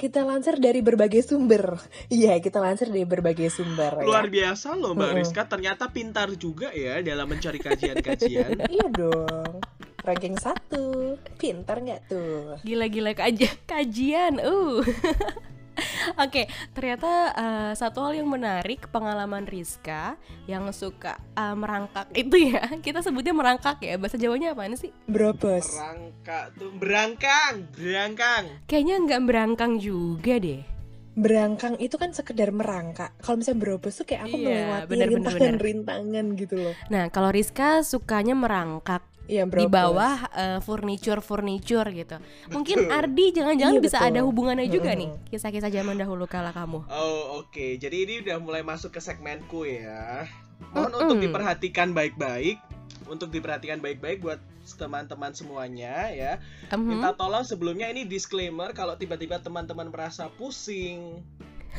Kita 0.00 0.24
lansir 0.24 0.56
dari 0.56 0.80
berbagai 0.80 1.20
sumber 1.20 1.76
Iya 2.08 2.40
kita 2.40 2.56
lansir 2.56 2.88
dari 2.88 3.04
berbagai 3.04 3.52
sumber 3.52 4.00
Luar 4.00 4.32
ya. 4.32 4.48
biasa 4.50 4.72
loh 4.80 4.96
Mbak 4.96 5.04
Mm-mm. 5.12 5.18
Rizka, 5.20 5.42
ternyata 5.44 5.92
pintar 5.92 6.32
juga 6.40 6.72
ya 6.72 7.04
dalam 7.04 7.28
mencari 7.28 7.60
kajian-kajian. 7.60 8.64
Iya 8.72 8.86
dong 8.88 9.60
Ranking 10.00 10.40
satu 10.40 11.20
Pintar 11.36 11.84
gak 11.84 12.08
tuh 12.08 12.56
Gila-gila 12.64 13.12
kajian, 13.12 13.52
kajian. 13.68 14.40
Uh. 14.40 14.80
Oke, 16.20 16.46
ternyata 16.72 17.10
eh, 17.34 17.72
satu 17.74 18.04
hal 18.04 18.20
yang 18.20 18.28
menarik 18.28 18.88
pengalaman 18.88 19.44
Rizka 19.44 20.14
yang 20.44 20.68
suka 20.70 21.18
eh, 21.34 21.56
merangkak 21.56 22.10
itu 22.14 22.50
ya. 22.52 22.64
Kita 22.84 23.00
sebutnya 23.00 23.32
merangkak 23.32 23.82
ya. 23.82 23.96
Bahasa 23.96 24.16
Jawanya 24.16 24.52
apaan 24.52 24.76
sih? 24.76 24.92
Bropos 25.06 25.66
Berangkat 25.70 26.46
tuh 26.56 26.70
berangkang, 26.76 27.54
berangkang. 27.74 28.44
Kayaknya 28.66 28.94
nggak 29.06 29.22
berangkang 29.26 29.72
juga 29.78 30.36
deh. 30.38 30.62
Berangkang 31.10 31.74
itu 31.82 31.98
kan 31.98 32.14
sekedar 32.14 32.54
merangkak 32.54 33.10
Kalau 33.18 33.42
misalnya 33.42 33.60
bropos 33.66 33.98
tuh 33.98 34.06
kayak 34.06 34.30
aku 34.30 34.36
Iya, 34.38 34.46
melewati 34.46 34.86
bener, 34.86 35.08
bener, 35.10 35.18
rintangan-rintangan 35.18 36.26
gitu 36.38 36.54
loh 36.54 36.74
Nah, 36.86 37.04
kalau 37.10 37.34
Rizka 37.34 37.82
sukanya 37.82 38.38
merangkak 38.38 39.02
Iya 39.30 39.46
di 39.46 39.66
bawah 39.70 40.26
furniture-furniture 40.58 41.88
gitu. 41.94 42.16
Mungkin 42.50 42.76
Betul. 42.90 42.96
Ardi 42.98 43.26
jangan-jangan 43.30 43.74
Iya, 43.78 43.84
bisa 43.86 43.98
betul. 44.02 44.10
ada 44.10 44.20
hubungannya 44.26 44.66
juga 44.66 44.90
nih 44.98 45.10
kisah-kisah 45.30 45.70
zaman 45.70 45.94
dahulu 45.94 46.26
kala 46.26 46.50
kamu. 46.50 46.82
Oh 46.90 47.46
oke, 47.46 47.78
jadi 47.78 47.96
ini 48.02 48.14
udah 48.26 48.36
mulai 48.42 48.66
masuk 48.66 48.90
ke 48.90 49.00
segmenku 49.00 49.62
ya. 49.62 50.26
Mohon 50.74 50.90
Mm-mm. 50.90 51.00
untuk 51.06 51.18
diperhatikan 51.22 51.88
baik-baik, 51.94 52.58
untuk 53.06 53.30
diperhatikan 53.30 53.78
baik-baik 53.78 54.18
buat 54.20 54.42
teman-teman 54.70 55.34
semuanya 55.34 56.10
ya. 56.10 56.32
Mhm. 56.70 56.84
Minta 56.84 57.10
tolong 57.14 57.42
sebelumnya 57.42 57.90
ini 57.90 58.06
disclaimer 58.06 58.70
kalau 58.70 58.94
tiba-tiba 58.94 59.38
teman-teman 59.42 59.90
merasa 59.90 60.30
pusing, 60.38 61.18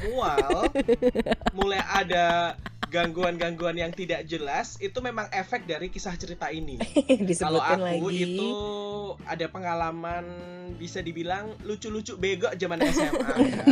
mual, 0.08 0.68
mulai 1.58 1.80
ada 1.88 2.56
gangguan-gangguan 2.92 3.80
yang 3.80 3.96
tidak 3.96 4.28
jelas 4.28 4.76
itu 4.84 5.00
memang 5.00 5.32
efek 5.32 5.64
dari 5.64 5.88
kisah 5.88 6.14
cerita 6.20 6.52
ini. 6.52 6.76
Kalau 7.42 7.64
aku 7.64 8.12
lagi. 8.12 8.36
itu 8.36 8.50
ada 9.24 9.48
pengalaman 9.48 10.26
bisa 10.76 11.00
dibilang 11.00 11.56
lucu-lucu 11.64 12.20
bego 12.20 12.52
zaman 12.60 12.84
SMA 12.92 13.32
ya. 13.48 13.64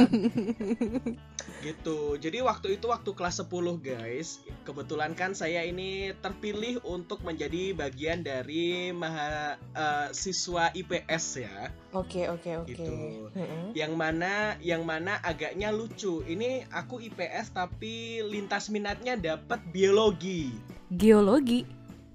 gitu. 1.59 2.15
Jadi 2.15 2.39
waktu 2.39 2.79
itu 2.79 2.87
waktu 2.87 3.11
kelas 3.11 3.43
10 3.43 3.51
guys, 3.83 4.39
kebetulan 4.63 5.11
kan 5.11 5.35
saya 5.35 5.67
ini 5.67 6.15
terpilih 6.23 6.79
untuk 6.87 7.19
menjadi 7.27 7.75
bagian 7.75 8.23
dari 8.23 8.95
maha 8.95 9.59
eh, 9.75 10.07
siswa 10.15 10.71
IPS 10.71 11.25
ya. 11.43 11.57
Oke, 11.91 12.29
oke, 12.29 12.63
oke. 12.63 12.69
Gitu. 12.69 12.93
Mm-mm. 13.33 13.73
Yang 13.73 13.93
mana 13.97 14.55
yang 14.61 14.85
mana 14.85 15.17
agaknya 15.25 15.73
lucu. 15.73 16.21
Ini 16.21 16.69
aku 16.69 17.01
IPS 17.01 17.51
tapi 17.57 18.21
lintas 18.21 18.69
minatnya 18.69 19.08
dapat 19.15 19.63
biologi. 19.67 20.53
Geologi. 20.87 21.65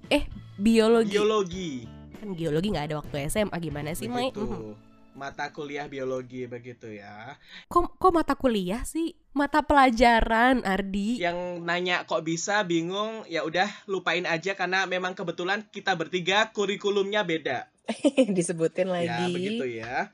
Eh, 0.07 0.23
biologi. 0.55 1.11
Biologi. 1.11 1.71
kan 2.15 2.31
geologi 2.31 2.67
nggak 2.69 2.85
ada 2.85 2.95
waktu 2.97 3.27
SMA 3.27 3.57
gimana 3.59 3.91
sih, 3.91 4.07
Mai? 4.07 4.29
Begitu. 4.29 4.77
Mata 5.15 5.47
kuliah 5.47 5.87
biologi 5.87 6.43
begitu 6.43 6.91
ya. 6.91 7.39
Kok 7.65 7.95
kok 7.95 8.11
mata 8.11 8.35
kuliah 8.35 8.83
sih? 8.83 9.15
Mata 9.31 9.63
pelajaran, 9.63 10.59
Ardi. 10.61 11.19
Yang 11.19 11.63
nanya 11.63 12.03
kok 12.03 12.21
bisa 12.21 12.63
bingung, 12.63 13.23
ya 13.25 13.41
udah 13.41 13.67
lupain 13.85 14.23
aja 14.23 14.53
karena 14.53 14.83
memang 14.83 15.11
kebetulan 15.11 15.63
kita 15.65 15.95
bertiga 15.95 16.51
kurikulumnya 16.51 17.23
beda. 17.23 17.71
Disebutin 18.35 18.87
Ya, 18.87 18.93
lagi. 19.23 19.31
begitu 19.31 19.65
ya. 19.79 20.11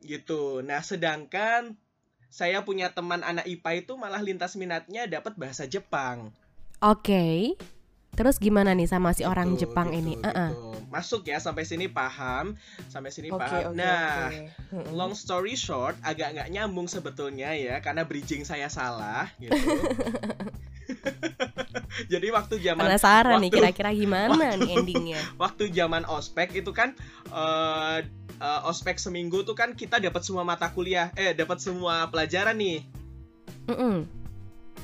Gitu. 0.00 0.64
Nah, 0.64 0.80
sedangkan 0.80 1.76
saya 2.32 2.64
punya 2.64 2.88
teman 2.88 3.20
anak 3.20 3.44
IPA 3.44 3.84
itu 3.84 3.92
malah 3.94 4.18
lintas 4.18 4.56
minatnya 4.56 5.04
dapat 5.04 5.36
bahasa 5.36 5.68
Jepang. 5.68 6.32
Oke. 6.80 7.52
Terus 8.12 8.36
gimana 8.36 8.72
nih 8.72 8.84
sama 8.86 9.12
si 9.12 9.22
orang 9.22 9.52
Gitu, 9.52 9.64
Jepang 9.64 9.88
gitu, 9.88 10.00
ini? 10.02 10.12
gitu. 10.14 10.24
Uh-uh. 10.26 10.52
Masuk 10.88 11.24
ya 11.24 11.36
sampai 11.38 11.64
sini 11.64 11.88
paham, 11.88 12.52
sampai 12.86 13.08
sini 13.08 13.28
Oke, 13.28 13.40
paham. 13.40 13.60
oke, 13.66 13.72
nah. 13.74 14.28
Mm-mm. 14.68 14.92
long 14.92 15.12
story 15.12 15.52
short, 15.54 15.96
agak 16.02 16.32
nggak 16.32 16.48
nyambung 16.50 16.84
sebetulnya 16.86 17.52
ya, 17.52 17.80
karena 17.80 18.04
bridging 18.04 18.44
saya 18.44 18.68
salah 18.68 19.32
gitu. 19.38 19.56
Jadi 22.08 22.28
waktu 22.28 22.54
zaman 22.58 22.84
Penasaran 22.84 23.36
nih 23.38 23.48
waktu- 23.48 23.56
kira-kira 23.58 23.90
gimana 23.92 24.56
nih 24.56 24.70
endingnya? 24.74 25.20
waktu 25.42 25.68
zaman 25.70 26.04
ospek 26.04 26.52
itu 26.54 26.68
kan 26.70 26.92
eh 27.28 27.98
eh, 28.42 28.60
ospek 28.66 28.98
seminggu 28.98 29.46
tuh 29.46 29.54
kan 29.54 29.78
kita 29.78 30.02
dapat 30.02 30.26
semua 30.26 30.42
mata 30.42 30.66
kuliah, 30.74 31.14
eh 31.14 31.30
dapat 31.30 31.62
semua 31.62 32.10
pelajaran 32.10 32.58
nih, 32.58 32.82
Mm-mm. 33.70 34.02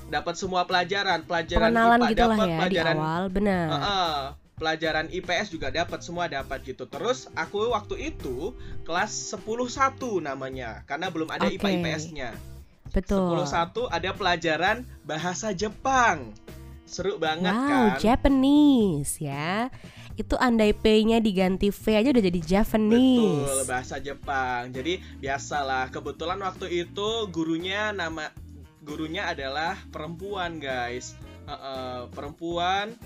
dapat 0.08 0.38
semua 0.38 0.62
pelajaran, 0.62 1.26
pelajaran 1.26 1.74
Pengenalan 1.74 2.00
IPA 2.06 2.10
gitulah 2.14 2.38
dapat, 2.38 2.46
ya 2.46 2.54
di 2.54 2.58
pelajaran 2.62 2.96
awal, 2.96 3.22
benar. 3.28 3.66
Heeh, 3.68 4.14
pelajaran 4.58 5.06
IPS 5.14 5.48
juga 5.54 5.68
dapat 5.70 6.02
semua 6.02 6.26
dapat 6.26 6.58
gitu. 6.66 6.84
Terus 6.90 7.30
aku 7.38 7.70
waktu 7.70 8.14
itu 8.14 8.54
kelas 8.82 9.34
10 9.38 10.18
namanya 10.18 10.82
karena 10.84 11.10
belum 11.14 11.30
ada 11.30 11.46
IPA 11.46 11.68
Oke. 11.70 11.74
IPS-nya. 11.78 12.30
Betul. 12.90 13.46
10 13.46 13.90
ada 13.92 14.10
pelajaran 14.12 14.82
bahasa 15.06 15.54
Jepang. 15.54 16.34
Seru 16.88 17.20
banget 17.20 17.52
Wow, 17.52 17.68
kan? 17.68 18.00
Japanese 18.00 19.20
ya. 19.20 19.68
Itu 20.18 20.34
andai 20.34 20.74
P-nya 20.74 21.22
diganti 21.22 21.70
V 21.70 21.84
aja 21.94 22.10
udah 22.10 22.24
jadi 22.26 22.40
Japanese. 22.42 23.46
Betul, 23.46 23.58
bahasa 23.70 23.96
Jepang. 24.02 24.74
Jadi 24.74 24.98
biasalah, 25.22 25.94
kebetulan 25.94 26.42
waktu 26.42 26.82
itu 26.82 27.08
gurunya 27.30 27.94
nama 27.94 28.34
gurunya 28.82 29.30
adalah 29.30 29.78
perempuan, 29.94 30.58
guys. 30.58 31.14
Heeh, 31.46 32.10
perempuan 32.10 32.98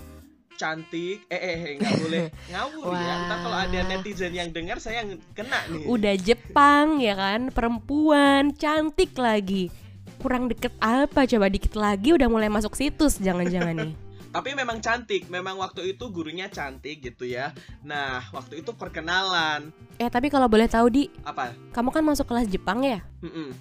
cantik. 0.57 1.21
Eh 1.29 1.37
eh, 1.37 1.57
eh, 1.61 1.73
nggak 1.77 1.93
boleh 2.01 2.23
ngawur 2.51 2.93
ya. 2.97 3.13
Ntar 3.29 3.37
kalau 3.45 3.57
ada 3.61 3.79
netizen 3.85 4.33
yang 4.33 4.49
dengar 4.49 4.81
saya 4.81 5.05
ng- 5.05 5.21
kena 5.37 5.59
nih. 5.69 5.85
Udah 5.85 6.15
Jepang 6.17 6.97
ya 6.97 7.13
kan, 7.13 7.53
perempuan, 7.53 8.57
cantik 8.57 9.13
lagi. 9.21 9.69
Kurang 10.17 10.49
deket 10.49 10.73
apa 10.81 11.29
coba 11.29 11.45
dikit 11.45 11.77
lagi 11.77 12.15
udah 12.15 12.25
mulai 12.25 12.49
masuk 12.49 12.73
situs 12.73 13.21
jangan-jangan 13.21 13.75
nih. 13.85 13.93
Tapi 14.33 14.57
memang 14.57 14.81
cantik, 14.81 15.29
memang 15.29 15.61
waktu 15.61 15.93
itu 15.93 16.09
gurunya 16.09 16.49
cantik 16.49 17.05
gitu 17.05 17.29
ya. 17.29 17.53
Nah, 17.85 18.25
waktu 18.33 18.65
itu 18.65 18.73
perkenalan. 18.73 19.69
Eh 20.01 20.09
tapi 20.09 20.33
kalau 20.33 20.49
boleh 20.49 20.65
tahu 20.65 20.89
di, 20.89 21.03
Apa? 21.21 21.53
kamu 21.69 21.93
kan 21.93 22.01
masuk 22.01 22.25
kelas 22.25 22.49
Jepang 22.49 22.81
ya? 22.81 23.05
Mm-mm. 23.21 23.53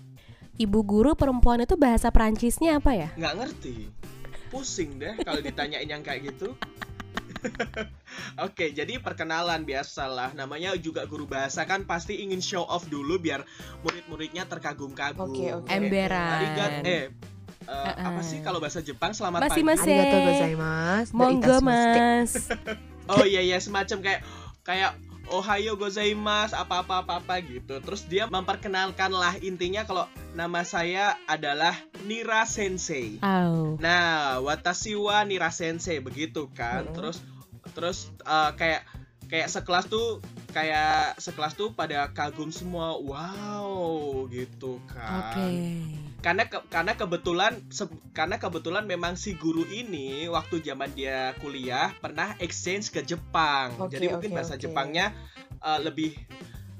Ibu 0.56 0.80
guru 0.80 1.12
perempuan 1.12 1.60
itu 1.60 1.76
bahasa 1.76 2.08
Perancisnya 2.08 2.76
apa 2.80 2.92
ya? 2.92 3.08
nggak 3.16 3.34
ngerti 3.40 3.88
pusing 4.52 5.00
deh 5.00 5.16
kalau 5.24 5.40
ditanyain 5.40 5.88
yang 5.88 6.04
kayak 6.04 6.28
gitu 6.28 6.52
Oke, 8.44 8.70
jadi 8.70 9.02
perkenalan 9.02 9.66
biasalah. 9.66 10.30
Namanya 10.36 10.78
juga 10.78 11.02
guru 11.10 11.26
bahasa 11.26 11.66
kan 11.66 11.82
pasti 11.84 12.22
ingin 12.22 12.38
show 12.38 12.62
off 12.62 12.86
dulu 12.86 13.18
biar 13.18 13.42
murid-muridnya 13.82 14.46
terkagum-kagum. 14.46 15.26
Oke, 15.32 15.50
oke. 15.50 15.66
Kayak, 15.66 15.74
Emberan. 15.74 16.30
"Arigat-" 16.38 16.80
eh 16.86 17.02
eh, 17.64 17.70
Uh-uh. 17.70 18.08
apa 18.12 18.20
sih 18.20 18.38
kalau 18.42 18.58
bahasa 18.58 18.80
Jepang 18.80 19.12
selamat 19.12 19.46
Masih 19.48 19.62
pagi? 19.62 19.70
masih. 19.70 19.94
Arigatou 19.94 20.20
gozaimasu. 20.26 21.12
Monggo 21.14 21.56
mas. 21.62 22.32
Oh 23.10 23.26
iya 23.26 23.42
iya 23.42 23.58
semacam 23.58 23.98
kayak 23.98 24.20
kayak 24.62 24.94
Ohayo 25.26 25.78
gozaimasu 25.78 26.54
apa-apa 26.54 27.02
apa-apa 27.06 27.40
gitu. 27.42 27.78
Terus 27.82 28.06
dia 28.06 28.26
memperkenalkan 28.26 29.10
lah 29.10 29.38
intinya 29.38 29.82
kalau 29.82 30.04
nama 30.34 30.62
saya 30.62 31.14
adalah 31.26 31.72
Nira 32.04 32.42
Sensei. 32.44 33.22
Oh. 33.22 33.78
Nah, 33.78 34.38
watashi 34.42 34.98
wa 34.98 35.22
Nira 35.22 35.48
Sensei 35.54 36.02
begitu 36.02 36.50
kan. 36.52 36.84
Mm-mm. 36.90 36.94
Terus 36.94 37.16
terus 37.72 37.98
uh, 38.22 38.52
kayak 38.58 38.82
kayak 39.30 39.48
sekelas 39.48 39.88
tuh 39.88 40.20
kayak 40.52 41.16
sekelas 41.16 41.56
tuh 41.56 41.72
pada 41.72 42.10
kagum 42.12 42.52
semua. 42.52 42.98
Wow, 43.00 44.26
gitu 44.28 44.78
Oke. 44.78 44.92
kan. 44.92 45.50
Karena 46.22 46.46
ke- 46.46 46.62
karena 46.66 46.94
kebetulan 46.94 47.52
se- 47.68 47.84
karena 48.12 48.38
kebetulan 48.38 48.86
memang 48.86 49.14
si 49.14 49.34
guru 49.34 49.66
ini 49.66 50.24
waktu 50.26 50.62
zaman 50.62 50.90
dia 50.92 51.34
kuliah 51.36 51.90
pernah 51.94 52.38
exchange 52.38 52.88
ke 52.88 53.02
Jepang. 53.02 53.74
Oke, 53.76 53.92
Jadi 53.92 54.06
mungkin 54.08 54.30
bahasa 54.32 54.54
oke. 54.54 54.62
Jepangnya 54.62 55.10
uh, 55.58 55.76
lebih 55.76 56.14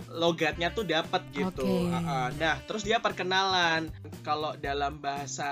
logatnya 0.09 0.71
tuh 0.71 0.85
dapat 0.85 1.27
gitu. 1.31 1.65
Oke. 1.65 1.89
Uh, 1.89 1.99
uh. 1.99 2.29
Nah, 2.33 2.61
terus 2.63 2.83
dia 2.83 2.99
perkenalan. 2.99 3.91
Kalau 4.23 4.55
dalam 4.55 4.99
bahasa 4.99 5.51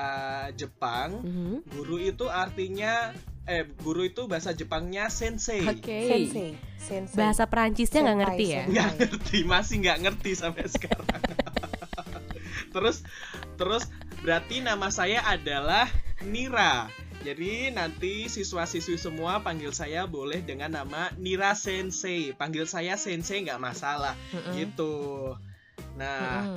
Jepang, 0.54 1.18
Mhm. 1.20 1.54
guru 1.68 1.98
itu 1.98 2.26
artinya 2.26 3.10
eh 3.42 3.66
guru 3.76 4.04
itu 4.04 4.30
bahasa 4.30 4.52
Jepangnya 4.52 5.08
sensei. 5.08 5.66
Oke. 5.66 5.98
Sensei. 6.06 6.50
Sensei. 6.78 7.18
Bahasa 7.18 7.44
Perancisnya 7.44 8.00
nggak 8.00 8.18
ngerti 8.22 8.44
ya? 8.46 8.62
Nggak 8.64 8.90
ngerti, 8.96 9.38
masih 9.42 9.74
nggak 9.82 9.98
ngerti 10.00 10.30
sampai 10.32 10.64
sekarang. 10.68 11.08
terus 12.70 13.04
terus 13.60 13.86
berarti 14.24 14.64
nama 14.64 14.88
saya 14.88 15.22
adalah 15.26 15.90
Nira. 16.24 16.88
Jadi 17.20 17.68
nanti 17.68 18.32
siswa-siswi 18.32 18.96
semua 18.96 19.44
panggil 19.44 19.76
saya 19.76 20.08
boleh 20.08 20.40
dengan 20.40 20.72
nama 20.72 21.12
Nira 21.20 21.52
Sensei. 21.52 22.32
Panggil 22.32 22.64
saya 22.64 22.96
Sensei 22.96 23.44
nggak 23.44 23.60
masalah 23.60 24.16
Mm-mm. 24.32 24.56
gitu. 24.56 24.96
Nah, 26.00 26.56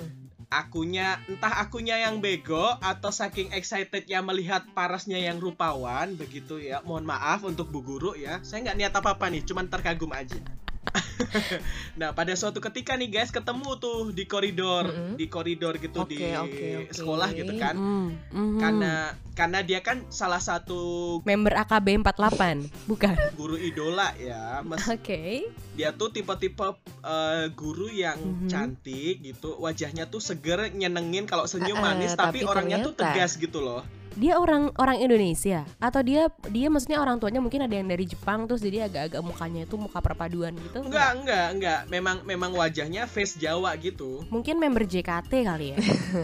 akunya 0.53 1.17
entah 1.25 1.65
akunya 1.65 1.97
yang 1.97 2.21
bego 2.21 2.77
atau 2.77 3.09
saking 3.09 3.49
excitednya 3.57 4.21
melihat 4.21 4.61
parasnya 4.77 5.17
yang 5.17 5.41
rupawan 5.41 6.13
begitu 6.13 6.61
ya 6.61 6.85
mohon 6.85 7.09
maaf 7.09 7.41
untuk 7.41 7.73
bu 7.73 7.81
guru 7.81 8.13
ya 8.13 8.37
saya 8.45 8.69
nggak 8.69 8.77
niat 8.77 8.93
apa 8.93 9.17
apa 9.17 9.25
nih 9.33 9.41
cuman 9.49 9.65
terkagum 9.65 10.13
aja 10.13 10.37
nah 11.99 12.11
pada 12.11 12.33
suatu 12.33 12.59
ketika 12.59 12.93
nih 12.93 13.09
guys 13.09 13.29
ketemu 13.29 13.77
tuh 13.77 14.09
di 14.09 14.23
koridor 14.23 14.85
Mm-mm. 14.85 15.15
di 15.15 15.25
koridor 15.25 15.77
gitu 15.77 16.03
Oke, 16.03 16.11
di 16.11 16.23
oke, 16.29 16.67
oke. 16.83 16.91
sekolah 16.91 17.29
gitu 17.31 17.53
kan 17.55 17.75
Mm, 17.75 18.07
mhm. 18.29 18.59
karena 18.59 18.93
karena 19.33 19.59
dia 19.61 19.79
kan 19.79 20.05
salah 20.07 20.37
satu 20.37 20.81
member 21.23 21.53
AKB 21.55 22.03
48 22.03 22.69
bukan? 22.85 23.15
guru 23.33 23.55
idola 23.55 24.13
ya 24.15 24.61
mes- 24.61 24.85
Oke. 24.85 25.49
dia 25.73 25.89
tuh 25.91 26.09
tipe-tipe 26.09 26.67
eh, 27.01 27.45
guru 27.51 27.87
yang 27.87 28.19
Mhm. 28.19 28.47
cantik 28.47 29.21
gitu 29.21 29.57
wajahnya 29.57 30.05
tuh 30.05 30.19
seger 30.19 30.69
nyenengin 30.69 31.25
kalau 31.25 31.45
senyum 31.45 31.77
Ah, 31.77 31.91
manis 31.91 32.13
tapi, 32.13 32.41
tapi 32.41 32.45
orangnya 32.45 32.81
tuh 32.81 32.93
ternyata- 32.93 33.15
tegas 33.15 33.35
gitu 33.35 33.59
loh 33.59 33.81
Dia 34.13 34.37
orang 34.37 34.69
orang 34.77 34.97
Indonesia 35.01 35.65
atau 35.81 36.01
dia 36.05 36.29
dia 36.53 36.67
maksudnya 36.69 37.01
orang 37.01 37.17
tuanya 37.17 37.41
mungkin 37.41 37.65
ada 37.65 37.73
yang 37.73 37.89
dari 37.89 38.05
Jepang 38.05 38.45
terus 38.45 38.61
jadi 38.61 38.85
agak-agak 38.85 39.21
mukanya 39.25 39.65
itu 39.65 39.75
muka 39.75 39.99
perpaduan 39.99 40.53
gitu. 40.53 40.85
enggak 40.85 41.09
enggak 41.17 41.47
enggak 41.57 41.79
memang 41.89 42.17
memang 42.23 42.51
wajahnya 42.53 43.09
face 43.09 43.41
Jawa 43.41 43.73
gitu 43.81 44.23
Mungkin 44.29 44.59
member 44.59 44.85
JKT 44.85 45.31
kali 45.45 45.73
ya. 45.73 45.77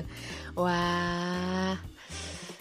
Wah. 0.60 1.78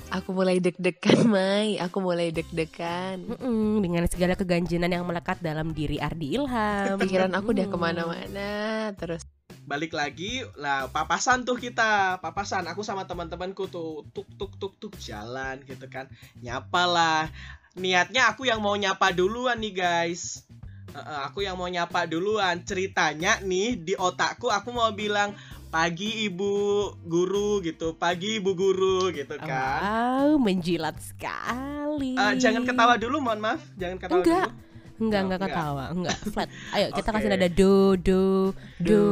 Aku 0.09 0.33
mulai 0.33 0.57
deg-degan, 0.57 1.29
Mai. 1.29 1.77
Aku 1.77 2.01
mulai 2.01 2.33
deg-degan. 2.33 3.29
Mm-mm, 3.29 3.85
dengan 3.85 4.09
segala 4.09 4.33
keganjenan 4.33 4.89
yang 4.89 5.05
melekat 5.05 5.37
dalam 5.45 5.77
diri 5.77 6.01
Ardi 6.01 6.33
Ilham. 6.33 6.97
Pikiran 6.97 7.37
aku 7.37 7.53
udah 7.53 7.67
ke 7.69 7.77
mana-mana. 7.77 8.49
Terus 8.97 9.21
balik 9.69 9.93
lagi 9.93 10.41
lah 10.57 10.89
papasan 10.89 11.45
tuh 11.45 11.61
kita 11.61 12.17
papasan. 12.25 12.65
Aku 12.73 12.81
sama 12.81 13.05
teman-temanku 13.05 13.69
tuh 13.69 14.09
tuk 14.17 14.25
tuk 14.41 14.57
tuk 14.57 14.73
tuk 14.81 14.97
jalan 14.97 15.61
gitu 15.69 15.85
kan. 15.93 16.09
Nyapa 16.41 16.89
lah. 16.89 17.29
Niatnya 17.77 18.33
aku 18.33 18.49
yang 18.49 18.65
mau 18.65 18.75
nyapa 18.75 19.13
duluan 19.13 19.61
nih 19.61 19.77
guys. 19.77 20.49
Eh, 20.97 21.21
aku 21.29 21.45
yang 21.45 21.61
mau 21.61 21.69
nyapa 21.69 22.09
duluan. 22.09 22.65
Ceritanya 22.65 23.45
nih 23.45 23.77
di 23.77 23.93
otakku 23.93 24.49
aku 24.49 24.73
mau 24.73 24.89
bilang 24.97 25.37
pagi 25.69 26.25
ibu 26.25 26.89
guru 27.05 27.61
gitu. 27.61 27.93
Pagi 28.01 28.41
ibu 28.41 28.57
guru 28.57 29.13
gitu 29.13 29.37
kan. 29.37 29.85
Wow, 29.85 30.41
menjilat 30.41 30.97
sekali. 30.97 32.17
Eh, 32.17 32.35
jangan 32.41 32.65
ketawa 32.65 32.97
dulu 32.97 33.21
mohon 33.21 33.45
maaf. 33.45 33.61
Jangan 33.77 33.97
ketawa 34.01 34.25
Enggak. 34.25 34.49
dulu 34.49 34.68
Enggak, 34.99 35.21
Oh, 35.21 35.25
enggak 35.25 35.39
enggak. 35.39 35.55
ketawa, 35.55 35.85
enggak 35.91 36.17
flat. 36.27 36.49
Ayo 36.71 36.87
kita 36.91 37.01
Oke. 37.05 37.15
kasih 37.15 37.29
nada 37.31 37.49
do 37.49 37.75
do 37.97 38.23
do. 38.79 39.03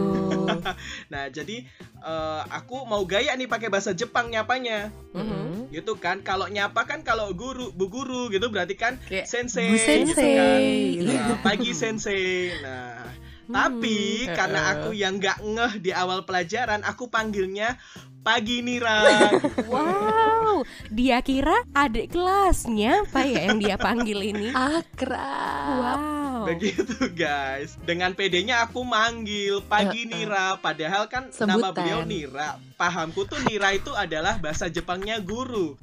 nah 1.13 1.25
jadi 1.27 1.57
eh, 2.01 2.43
aku 2.49 2.83
mau 2.85 3.03
gaya 3.03 3.33
nih 3.33 3.47
pakai 3.47 3.67
bahasa 3.67 3.91
Jepang 3.91 4.29
nyapanya 4.29 4.91
Mhm. 5.11 5.71
gitu 5.71 5.95
kan 5.95 6.21
kalau 6.21 6.47
nyapa 6.47 6.85
kan 6.85 7.01
kalau 7.01 7.31
guru 7.33 7.71
bu 7.71 7.87
guru 7.87 8.29
gitu 8.29 8.47
berarti 8.47 8.75
kan 8.75 8.99
Kayak, 9.03 9.27
sensei, 9.27 9.67
Bu 9.67 9.77
gitu 9.77 10.15
sensei. 10.15 10.35
kan 10.35 10.61
Gitu. 10.61 11.11
Nah, 11.13 11.39
pagi 11.41 11.71
sensei 11.73 12.27
nah 12.61 13.07
tapi 13.47 14.27
Hmm, 14.27 14.35
karena 14.35 14.61
aku 14.75 14.91
yang 14.91 15.17
nggak 15.17 15.39
ngeh 15.41 15.73
di 15.79 15.91
awal 15.91 16.23
pelajaran 16.23 16.83
aku 16.83 17.07
panggilnya 17.07 17.79
pagi 18.27 18.59
Nira 18.59 19.07
Wow, 19.71 20.67
dia 20.91 21.23
kira 21.23 21.63
adik 21.71 22.11
kelasnya 22.11 23.07
apa 23.07 23.23
ya 23.23 23.47
yang 23.47 23.63
dia 23.63 23.79
panggil 23.79 24.19
ini? 24.19 24.51
Akrab. 24.51 25.79
Wow. 25.79 26.43
begitu 26.47 27.11
guys 27.15 27.79
dengan 27.87 28.15
pedenya 28.15 28.67
aku 28.67 28.83
manggil 28.83 29.63
pagi. 29.67 30.11
Nira 30.11 30.59
padahal 30.59 31.07
kan 31.07 31.31
nama 31.31 31.71
Sebutan. 31.71 31.75
beliau 31.75 32.03
Nira 32.03 32.59
pahamku 32.75 33.27
tuh 33.27 33.39
Nira 33.47 33.71
itu 33.75 33.95
adalah 33.95 34.39
bahasa 34.43 34.67
Jepangnya 34.67 35.23
guru 35.23 35.79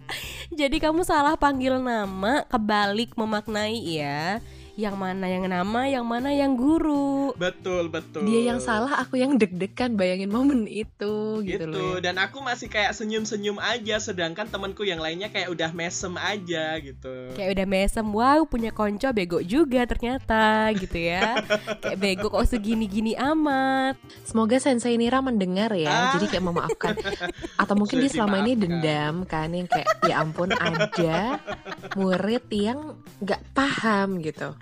Jadi 0.53 0.77
kamu 0.77 1.01
salah 1.01 1.33
panggil 1.33 1.81
nama, 1.81 2.45
kebalik 2.45 3.17
memaknai 3.17 3.73
ya. 3.97 4.37
Yang 4.73 4.95
mana 4.95 5.25
yang 5.25 5.45
nama, 5.45 5.81
yang 5.85 6.01
mana 6.03 6.29
yang 6.29 6.53
guru. 6.53 7.29
betul 7.35 7.87
betul 7.87 8.23
Dia 8.23 8.41
yang 8.47 8.59
salah, 8.59 8.97
aku 8.97 9.15
yang 9.15 9.35
deg-degan 9.35 9.93
bayangin 9.93 10.27
momen 10.27 10.65
itu 10.65 11.41
gitu 11.41 11.45
gitu, 11.45 11.65
loh. 11.67 11.95
ya. 11.95 12.03
dan 12.03 12.17
aku 12.17 12.39
masih 12.39 12.67
kayak 12.67 12.89
senyum-senyum 12.91 13.57
aja 13.59 13.97
sedangkan 13.97 14.45
temanku 14.45 14.81
yang 14.81 14.97
lainnya 14.97 15.27
kayak 15.27 15.47
udah 15.47 15.69
mesem 15.71 16.13
aja 16.15 16.73
gitu 16.79 17.13
Kayak 17.33 17.49
udah 17.53 17.67
mesem, 17.67 18.05
wow 18.07 18.41
punya 18.43 18.69
konco 18.69 19.09
bego 19.09 19.39
juga 19.39 19.85
ternyata 19.85 20.41
gitu 20.71 20.97
ya. 20.97 21.37
Kayak 21.83 21.99
bego 21.99 22.27
kok 22.27 22.45
segini-gini 22.47 23.13
amat. 23.13 23.93
Semoga 24.23 24.57
Sensei 24.57 24.95
Nira 24.95 25.19
mendengar 25.19 25.69
ya, 25.71 25.89
Ah. 25.89 26.11
jadi 26.13 26.25
kayak 26.29 26.45
memaafkan. 26.45 26.93
Atau 27.61 27.75
mungkin 27.75 27.97
dia 27.97 28.07
Sudah 28.07 28.25
selama 28.25 28.35
ini 28.39 28.51
dimaafkan. 28.51 28.61
dendam 28.81 29.15
kan, 29.23 29.49
yang 29.49 29.67
kayak 29.67 29.87
ya 30.03 30.15
ampun 30.19 30.49
ada 30.51 31.17
murid 31.99 32.45
yang 32.49 32.79
nggak 33.19 33.41
paham 33.51 34.17
gitu. 34.19 34.53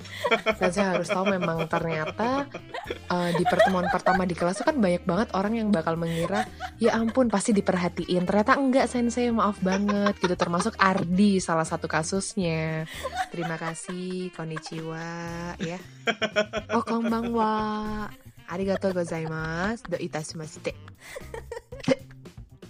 Sensei 0.57 0.83
harus 0.85 1.07
tahu 1.07 1.25
memang 1.31 1.65
ternyata 1.65 2.47
eh, 2.87 3.29
di 3.37 3.43
pertemuan 3.45 3.87
pertama 3.89 4.25
di 4.25 4.35
kelas 4.35 4.61
itu 4.61 4.65
kan 4.67 4.77
banyak 4.77 5.03
banget 5.03 5.27
orang 5.37 5.53
yang 5.57 5.67
bakal 5.69 5.97
mengira 5.97 6.45
ya 6.81 6.97
ampun 6.97 7.29
pasti 7.29 7.53
diperhatiin. 7.53 8.25
Ternyata 8.25 8.57
enggak 8.57 8.89
Sensei, 8.89 9.29
maaf 9.29 9.61
banget 9.61 10.17
gitu. 10.17 10.33
Termasuk 10.33 10.75
Ardi 10.81 11.37
salah 11.37 11.65
satu 11.65 11.85
kasusnya. 11.85 12.89
Terima 13.29 13.55
kasih, 13.55 14.33
konnichiwa 14.33 15.07
ya. 15.61 15.79
Oh, 16.73 16.83
konbanwa. 16.83 18.07
Arigatou 18.51 18.91
gozaimasu. 18.91 19.87
Do 19.87 19.95
itashimashite. 19.95 20.75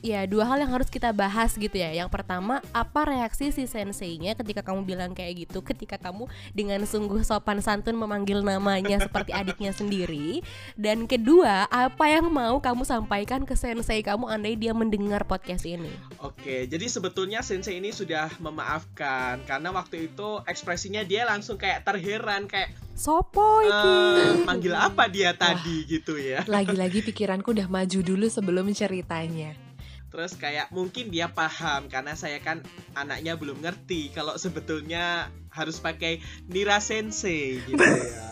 Ya 0.02 0.26
dua 0.26 0.50
hal 0.50 0.66
yang 0.66 0.74
harus 0.74 0.90
kita 0.90 1.14
bahas 1.14 1.54
gitu 1.54 1.78
ya. 1.78 1.94
Yang 1.94 2.10
pertama 2.10 2.58
apa 2.74 3.06
reaksi 3.06 3.54
si 3.54 3.70
senseinya 3.70 4.34
ketika 4.34 4.66
kamu 4.66 4.82
bilang 4.82 5.14
kayak 5.14 5.46
gitu? 5.46 5.62
Ketika 5.62 6.02
kamu 6.02 6.26
dengan 6.58 6.82
sungguh 6.90 7.22
sopan 7.22 7.62
santun 7.62 7.94
memanggil 7.94 8.42
namanya 8.42 8.98
seperti 8.98 9.30
adiknya 9.30 9.70
sendiri. 9.70 10.42
Dan 10.74 11.06
kedua 11.06 11.70
apa 11.70 12.10
yang 12.10 12.34
mau 12.34 12.58
kamu 12.58 12.82
sampaikan 12.82 13.46
ke 13.46 13.54
sensei 13.54 14.02
kamu 14.02 14.26
andai 14.26 14.58
dia 14.58 14.74
mendengar 14.74 15.22
podcast 15.30 15.70
ini? 15.70 15.94
Oke, 16.18 16.66
jadi 16.66 16.86
sebetulnya 16.90 17.46
Sensei 17.46 17.78
ini 17.78 17.94
sudah 17.94 18.34
memaafkan. 18.42 19.46
Karena 19.46 19.70
waktu 19.70 20.10
itu 20.10 20.42
ekspresinya 20.50 21.06
dia 21.06 21.30
langsung 21.30 21.62
kayak 21.62 21.86
terheran 21.86 22.50
kayak 22.50 22.74
Sopo 22.92 23.64
iki? 23.64 23.72
"Eh, 23.72 24.46
manggil 24.46 24.76
apa 24.76 25.08
dia 25.08 25.34
tadi 25.34 25.88
gitu 25.88 26.20
ya. 26.20 26.44
Lagi-lagi 26.46 27.02
pikiranku 27.02 27.56
udah 27.56 27.66
maju 27.72 28.00
dulu 28.04 28.28
sebelum 28.28 28.68
ceritanya. 28.76 29.71
Terus 30.12 30.36
kayak 30.36 30.70
mungkin 30.76 31.08
dia 31.08 31.32
paham 31.32 31.88
karena 31.88 32.14
saya 32.20 32.44
kan 32.44 32.60
anaknya 33.00 33.40
belum 33.40 33.64
ngerti 33.64 34.12
kalau 34.12 34.36
sebetulnya 34.36 35.32
harus 35.52 35.80
pakai 35.80 36.20
Nira 36.52 36.84
Sensei 36.84 37.64
gitu 37.64 37.80
ya. 37.80 38.28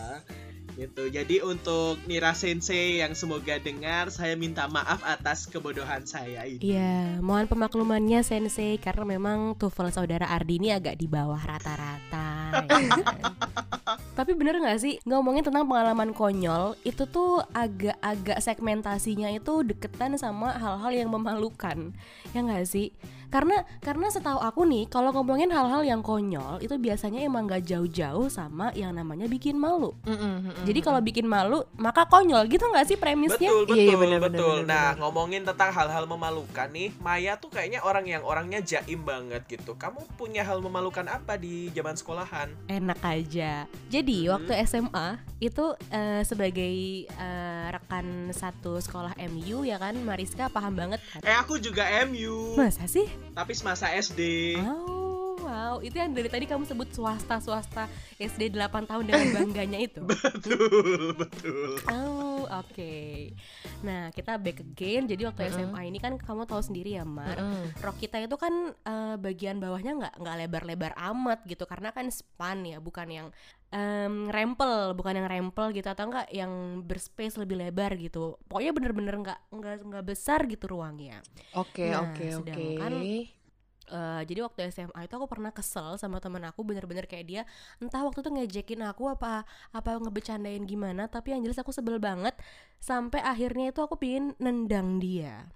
Gitu. 0.80 1.12
Jadi 1.12 1.44
untuk 1.44 2.00
Nira 2.08 2.32
Sensei 2.32 3.04
yang 3.04 3.12
semoga 3.12 3.60
dengar, 3.60 4.08
saya 4.08 4.32
minta 4.32 4.64
maaf 4.64 5.04
atas 5.04 5.44
kebodohan 5.44 6.08
saya 6.08 6.48
ini. 6.48 6.72
Iya, 6.72 7.20
mohon 7.20 7.44
pemaklumannya 7.44 8.24
Sensei 8.24 8.80
karena 8.80 9.04
memang 9.04 9.60
TOEFL 9.60 9.92
saudara 9.92 10.32
Ardi 10.32 10.56
ini 10.56 10.72
agak 10.72 10.96
di 10.96 11.04
bawah 11.04 11.36
rata-rata. 11.36 12.64
ya? 12.64 12.96
Tapi 14.20 14.36
bener 14.36 14.60
nggak 14.60 14.76
sih 14.84 15.00
ngomongin 15.08 15.40
tentang 15.40 15.64
pengalaman 15.64 16.12
konyol 16.12 16.76
itu 16.84 17.08
tuh 17.08 17.40
agak-agak 17.56 18.36
segmentasinya 18.44 19.32
itu 19.32 19.64
deketan 19.64 20.20
sama 20.20 20.60
hal-hal 20.60 20.92
yang 20.92 21.08
memalukan, 21.08 21.96
ya 22.36 22.44
nggak 22.44 22.68
sih? 22.68 22.92
Karena 23.30 23.62
karena 23.78 24.10
setahu 24.10 24.36
aku 24.36 24.66
nih 24.66 24.84
kalau 24.86 25.10
ngomongin 25.10 25.48
hal-hal 25.48 25.80
yang 25.80 26.02
konyol 26.02 26.58
itu 26.58 26.74
biasanya 26.76 27.22
emang 27.22 27.46
nggak 27.46 27.62
jauh-jauh 27.62 28.26
sama 28.26 28.74
yang 28.74 28.90
namanya 28.90 29.24
bikin 29.24 29.54
malu. 29.54 29.94
Jadi 30.66 30.80
kalau 30.80 30.98
bikin 30.98 31.24
malu 31.24 31.62
maka 31.74 32.04
konyol 32.04 32.44
gitu 32.46 32.66
nggak 32.66 32.86
sih 32.86 32.98
premisnya? 32.98 33.48
Betul, 33.48 33.64
betul, 33.64 33.76
Iya, 33.76 33.82
iya, 33.84 33.96
benar, 33.96 34.18
benar, 34.18 34.30
betul. 34.34 34.54
benar, 34.56 34.66
nah, 34.66 34.86
benar. 34.90 35.00
ngomongin 35.00 35.42
tentang 35.44 35.70
hal-hal 35.70 36.04
memalukan 36.04 36.68
nih, 36.68 36.90
Maya 36.98 37.32
tuh 37.34 37.48
kayaknya 37.48 37.80
orang 37.80 38.04
yang 38.04 38.22
orangnya 38.22 38.60
jaim 38.60 39.00
banget 39.00 39.46
gitu. 39.46 39.72
Kamu 39.74 40.02
punya 40.14 40.42
hal 40.42 40.58
memalukan 40.58 41.06
apa 41.06 41.34
di 41.34 41.70
zaman 41.70 41.94
sekolahan? 41.94 42.50
enak 42.66 42.98
aja. 43.00 43.64
Jadi 43.88 44.26
Hmm. 44.26 44.32
waktu 44.36 44.52
SMA 44.64 45.08
itu 45.38 45.64
eh, 45.88 46.22
sebagai 46.22 46.74
eh, 47.06 47.66
rekan 47.70 48.04
satu 48.30 48.76
sekolah 48.76 49.14
MU 49.28 49.62
ya 49.62 49.76
kan 49.76 49.94
Mariska 49.96 50.48
paham 50.48 50.74
banget 50.74 50.98
kan. 51.06 51.20
Eh, 51.22 51.32
aku 51.32 51.56
juga 51.56 51.86
MU, 52.02 52.54
Masa 52.54 52.84
sih? 52.84 53.06
Tapi 53.32 53.52
semasa 53.54 53.88
SD. 53.92 54.54
Oh, 54.60 55.38
wow. 55.40 55.78
Itu 55.80 55.96
yang 55.96 56.12
dari 56.12 56.28
tadi 56.28 56.44
kamu 56.44 56.66
sebut 56.66 56.88
swasta-swasta 56.92 57.86
SD 58.18 58.52
8 58.52 58.90
tahun 58.90 59.04
dengan 59.08 59.28
bangganya 59.40 59.78
itu. 59.80 60.02
betul, 60.04 61.14
betul. 61.16 61.78
Oh, 61.88 62.44
oke. 62.48 63.32
Nah, 63.80 64.12
kita 64.12 64.36
back 64.36 64.60
again. 64.60 65.08
Jadi 65.08 65.24
waktu 65.24 65.48
Mm-mm. 65.48 65.72
SMA 65.72 65.80
ini 65.88 65.96
kan 65.96 66.20
kamu 66.20 66.44
tahu 66.44 66.60
sendiri 66.60 66.96
ya, 66.96 67.04
Mar. 67.04 67.34
Mm-mm. 67.34 67.72
Rok 67.80 67.96
kita 67.96 68.20
itu 68.20 68.36
kan 68.36 68.52
eh, 68.76 69.16
bagian 69.16 69.56
bawahnya 69.56 69.92
nggak 69.96 70.14
nggak 70.20 70.36
lebar-lebar 70.36 70.92
amat 71.12 71.40
gitu 71.48 71.64
karena 71.64 71.88
kan 71.90 72.06
span 72.08 72.62
ya 72.62 72.76
bukan 72.76 73.08
yang 73.08 73.28
em, 73.70 74.26
rempel 74.28 74.92
bukan 74.92 75.14
yang 75.14 75.28
rempel 75.30 75.70
gitu 75.70 75.86
atau 75.86 76.10
enggak 76.10 76.26
yang 76.28 76.50
berspace 76.82 77.38
lebih 77.38 77.56
lebar 77.56 77.94
gitu 77.96 78.34
pokoknya 78.50 78.72
bener-bener 78.74 79.14
nggak 79.16 79.40
nggak 79.48 79.76
nggak 79.86 80.04
besar 80.04 80.42
gitu 80.44 80.66
ruangnya 80.66 81.22
Oke, 81.54 81.86
Nah, 81.86 82.10
oke, 82.10 82.24
oke. 82.34 82.34
sedangkan- 82.50 82.98
Eh, 83.90 84.22
jadi 84.22 84.46
waktu 84.46 84.70
SMA 84.70 85.02
itu 85.02 85.14
aku 85.18 85.26
pernah 85.26 85.50
kesel 85.50 85.98
sama 85.98 86.22
temen 86.22 86.38
aku 86.46 86.62
bener-bener 86.62 87.10
kayak 87.10 87.26
dia 87.26 87.42
entah 87.82 88.06
waktu 88.06 88.22
itu 88.22 88.30
ngejekin 88.30 88.86
aku 88.86 89.10
apa 89.10 89.42
apa 89.74 89.98
ngebecandain 89.98 90.62
gimana 90.62 91.10
tapi 91.10 91.34
yang 91.34 91.42
jelas 91.42 91.58
aku 91.58 91.74
sebel 91.74 91.98
banget 91.98 92.38
sampai 92.78 93.18
akhirnya 93.18 93.74
itu 93.74 93.82
aku 93.82 93.98
pingin 93.98 94.38
nendang 94.38 95.02
dia 95.02 95.50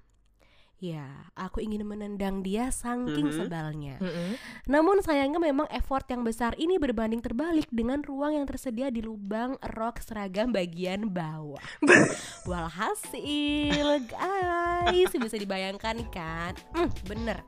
ya 0.82 1.30
aku 1.38 1.62
ingin 1.62 1.86
menendang 1.86 2.42
dia 2.42 2.68
saking 2.68 3.30
Mhm. 3.30 3.36
sebalnya 3.38 3.96
Mm-mm. 4.02 4.34
namun 4.66 4.98
sayangnya 4.98 5.38
memang 5.38 5.70
effort 5.70 6.02
yang 6.10 6.26
besar 6.26 6.58
ini 6.58 6.74
berbanding 6.82 7.22
terbalik 7.22 7.70
dengan 7.70 8.02
ruang 8.02 8.34
yang 8.34 8.50
tersedia 8.50 8.90
di 8.90 8.98
lubang 8.98 9.54
rok 9.62 10.02
seragam 10.02 10.50
bagian 10.50 11.06
bawah. 11.06 11.62
Walhasil 12.50 14.02
guys, 14.10 15.12
bisa 15.14 15.36
dibayangkan 15.38 16.02
kan? 16.10 16.52
Hmm, 16.74 16.90
bener. 17.06 17.46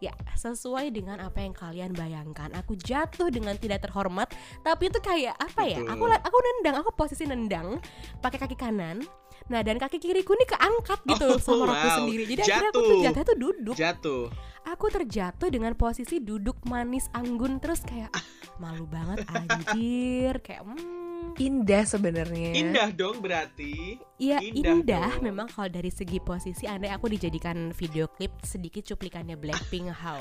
Ya, 0.00 0.16
sesuai 0.32 0.96
dengan 0.96 1.20
apa 1.20 1.44
yang 1.44 1.52
kalian 1.52 1.92
bayangkan. 1.92 2.48
Aku 2.56 2.72
jatuh 2.72 3.28
dengan 3.28 3.52
tidak 3.60 3.84
terhormat, 3.84 4.32
tapi 4.64 4.88
itu 4.88 4.96
kayak 4.96 5.36
apa 5.36 5.68
ya? 5.68 5.84
Betul. 5.84 5.92
Aku 5.92 6.04
aku 6.24 6.38
nendang, 6.40 6.76
aku 6.80 6.90
posisi 6.96 7.28
nendang 7.28 7.76
pakai 8.18 8.40
kaki 8.40 8.56
kanan. 8.56 9.04
Nah, 9.52 9.60
dan 9.60 9.76
kaki 9.76 10.00
kiriku 10.00 10.32
ini 10.32 10.46
keangkat 10.48 11.00
gitu 11.04 11.26
Oh, 11.26 11.36
sama 11.36 11.68
rokku 11.68 11.84
wow. 11.84 11.96
sendiri. 12.00 12.22
Jadi 12.24 12.40
akhirnya 12.44 12.70
aku 12.70 12.80
tuh 12.80 12.86
Jatuh. 12.86 13.02
jatuh 13.04 13.22
tuh 13.24 13.36
duduk 13.36 13.76
Jatuh. 13.76 14.24
aku 14.62 14.86
terjatuh 14.88 15.48
dengan 15.50 15.72
posisi 15.74 16.16
duduk 16.22 16.56
manis 16.64 17.10
anggun 17.10 17.58
terus 17.58 17.80
kayak 17.82 18.12
malu 18.56 18.84
banget 18.86 19.26
anjir 19.36 20.38
kayak 20.40 20.62
hmm, 20.64 21.34
Indah 21.36 21.84
sebenarnya. 21.84 22.50
Indah 22.56 22.88
dong 22.94 23.20
berarti. 23.20 24.00
Ya 24.20 24.38
Indah 24.44 24.76
indah, 24.76 25.10
dong. 25.16 25.24
memang 25.32 25.46
kalau 25.48 25.72
dari 25.72 25.88
segi 25.88 26.20
posisi 26.20 26.68
andai 26.68 26.92
aku 26.92 27.08
dijadikan 27.08 27.72
video 27.72 28.04
klip 28.12 28.30
sedikit 28.44 28.84
cuplikannya 28.92 29.40
Blackpink 29.40 29.88
how 29.90 30.20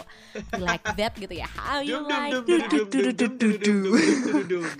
you 0.56 0.64
like 0.64 0.84
that 0.96 1.12
gitu 1.20 1.36
ya 1.36 1.48
how 1.52 1.84
you 1.84 2.00
like 2.08 2.32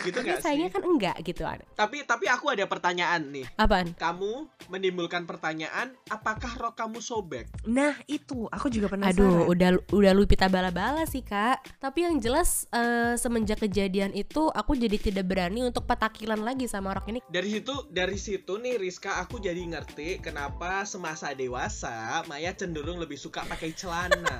gitu 0.08 0.18
tapi 0.24 0.40
sayangnya 0.40 0.72
kan 0.72 0.84
enggak 0.88 1.18
gitu 1.28 1.44
tapi 1.76 2.08
tapi 2.08 2.26
aku 2.32 2.56
ada 2.56 2.64
pertanyaan 2.64 3.28
nih 3.28 3.46
apaan 3.60 3.92
kamu 4.00 4.48
menimbulkan 4.72 5.28
pertanyaan 5.28 5.92
apakah 6.08 6.56
rok 6.56 6.80
kamu 6.80 7.04
sobek 7.04 7.52
Nah 7.68 7.94
itu, 8.08 8.48
aku 8.50 8.72
juga 8.72 8.88
penasaran. 8.90 9.20
Aduh, 9.20 9.52
udah 9.52 9.70
udah 9.92 10.12
lupita 10.16 10.48
bala-bala 10.48 11.04
sih 11.06 11.22
kak. 11.22 11.60
Tapi 11.78 12.08
yang 12.08 12.18
jelas 12.18 12.66
eh, 12.72 13.14
semenjak 13.20 13.62
kejadian 13.62 14.16
itu 14.16 14.48
aku 14.50 14.74
jadi 14.80 14.96
tidak 14.96 15.26
berani 15.28 15.66
untuk 15.66 15.84
petakilan 15.86 16.40
lagi 16.40 16.66
sama 16.70 16.96
rok 16.96 17.12
ini. 17.12 17.20
dari 17.30 17.50
situ 17.52 17.74
dari 17.92 18.18
situ 18.18 18.58
nih 18.58 18.80
Rizka 18.80 19.09
aku 19.18 19.42
jadi 19.42 19.58
ngerti 19.66 20.22
kenapa 20.22 20.86
semasa 20.86 21.34
dewasa 21.34 22.22
Maya 22.30 22.54
cenderung 22.54 23.02
lebih 23.02 23.18
suka 23.18 23.42
pakai 23.50 23.74
celana 23.74 24.38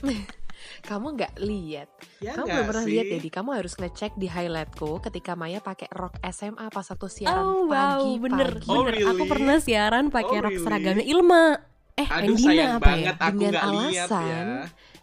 Kamu 0.88 1.12
nggak 1.14 1.36
lihat? 1.44 1.88
ya 2.18 2.32
kamu 2.32 2.48
belum 2.48 2.66
pernah 2.72 2.84
lihat 2.88 3.06
Dedi? 3.12 3.28
Kamu 3.28 3.50
harus 3.52 3.76
ngecek 3.76 4.16
di 4.16 4.26
highlightku 4.26 5.04
ketika 5.04 5.36
Maya 5.36 5.60
pakai 5.60 5.86
rok 5.92 6.16
SMA 6.32 6.72
pas 6.72 6.86
waktu 6.88 7.08
siaran 7.12 7.44
Oh 7.44 7.68
wow, 7.68 8.00
pagi 8.00 8.12
bener, 8.18 8.50
pagi. 8.56 8.70
Oh, 8.72 8.82
bener. 8.82 9.04
Aku 9.04 9.22
really? 9.24 9.30
pernah 9.30 9.56
siaran 9.60 10.04
pakai 10.08 10.36
Oh, 10.40 10.42
rok 10.42 10.52
really? 10.56 10.64
seragamnya 10.64 11.04
Ilma. 11.06 11.44
Eh, 11.96 12.08
aduh 12.08 12.36
Endina 12.36 12.48
sayang 12.48 12.72
apa 12.76 12.84
banget 12.92 13.04
ya? 13.04 13.12
aku 13.20 13.30
Dengan 13.40 13.52
ya 13.52 13.60
alasan 13.64 14.46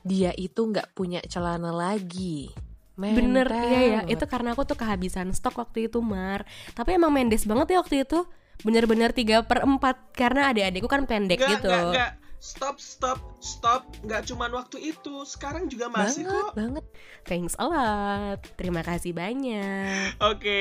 Dia 0.04 0.32
itu 0.36 0.62
nggak 0.62 0.88
punya 0.98 1.20
celana 1.26 1.72
lagi. 1.74 2.54
Bener, 2.94 3.50
Mental 3.50 3.66
iya 3.66 3.80
ya. 3.82 4.00
Itu 4.06 4.26
karena 4.30 4.54
aku 4.54 4.70
tuh 4.70 4.78
kehabisan 4.78 5.34
stok 5.34 5.58
waktu 5.58 5.90
itu, 5.90 5.98
Mar. 6.02 6.46
Tapi 6.78 6.94
emang 6.98 7.10
mendes 7.10 7.50
banget 7.50 7.74
ya 7.74 7.78
waktu 7.82 8.06
itu. 8.06 8.22
Bener-bener 8.62 9.10
3 9.10 9.42
per 9.50 9.66
4 9.66 10.14
karena 10.14 10.54
adik-adikku 10.54 10.86
kan 10.86 11.10
pendek 11.10 11.42
Nggak, 11.42 11.52
gitu. 11.58 11.70
nggak, 11.74 11.86
nggak. 11.90 12.12
Stop, 12.44 12.76
stop, 12.84 13.20
stop. 13.40 13.88
Nggak 14.04 14.28
cuman 14.28 14.52
waktu 14.52 14.92
itu. 14.92 15.24
Sekarang 15.24 15.72
juga 15.72 15.88
masih 15.88 16.28
banget, 16.28 16.44
kok. 16.44 16.54
banget. 16.60 16.86
Thanks 17.24 17.56
a 17.56 17.66
lot. 17.66 18.40
Terima 18.60 18.84
kasih 18.84 19.16
banyak. 19.16 20.20
Oke, 20.20 20.60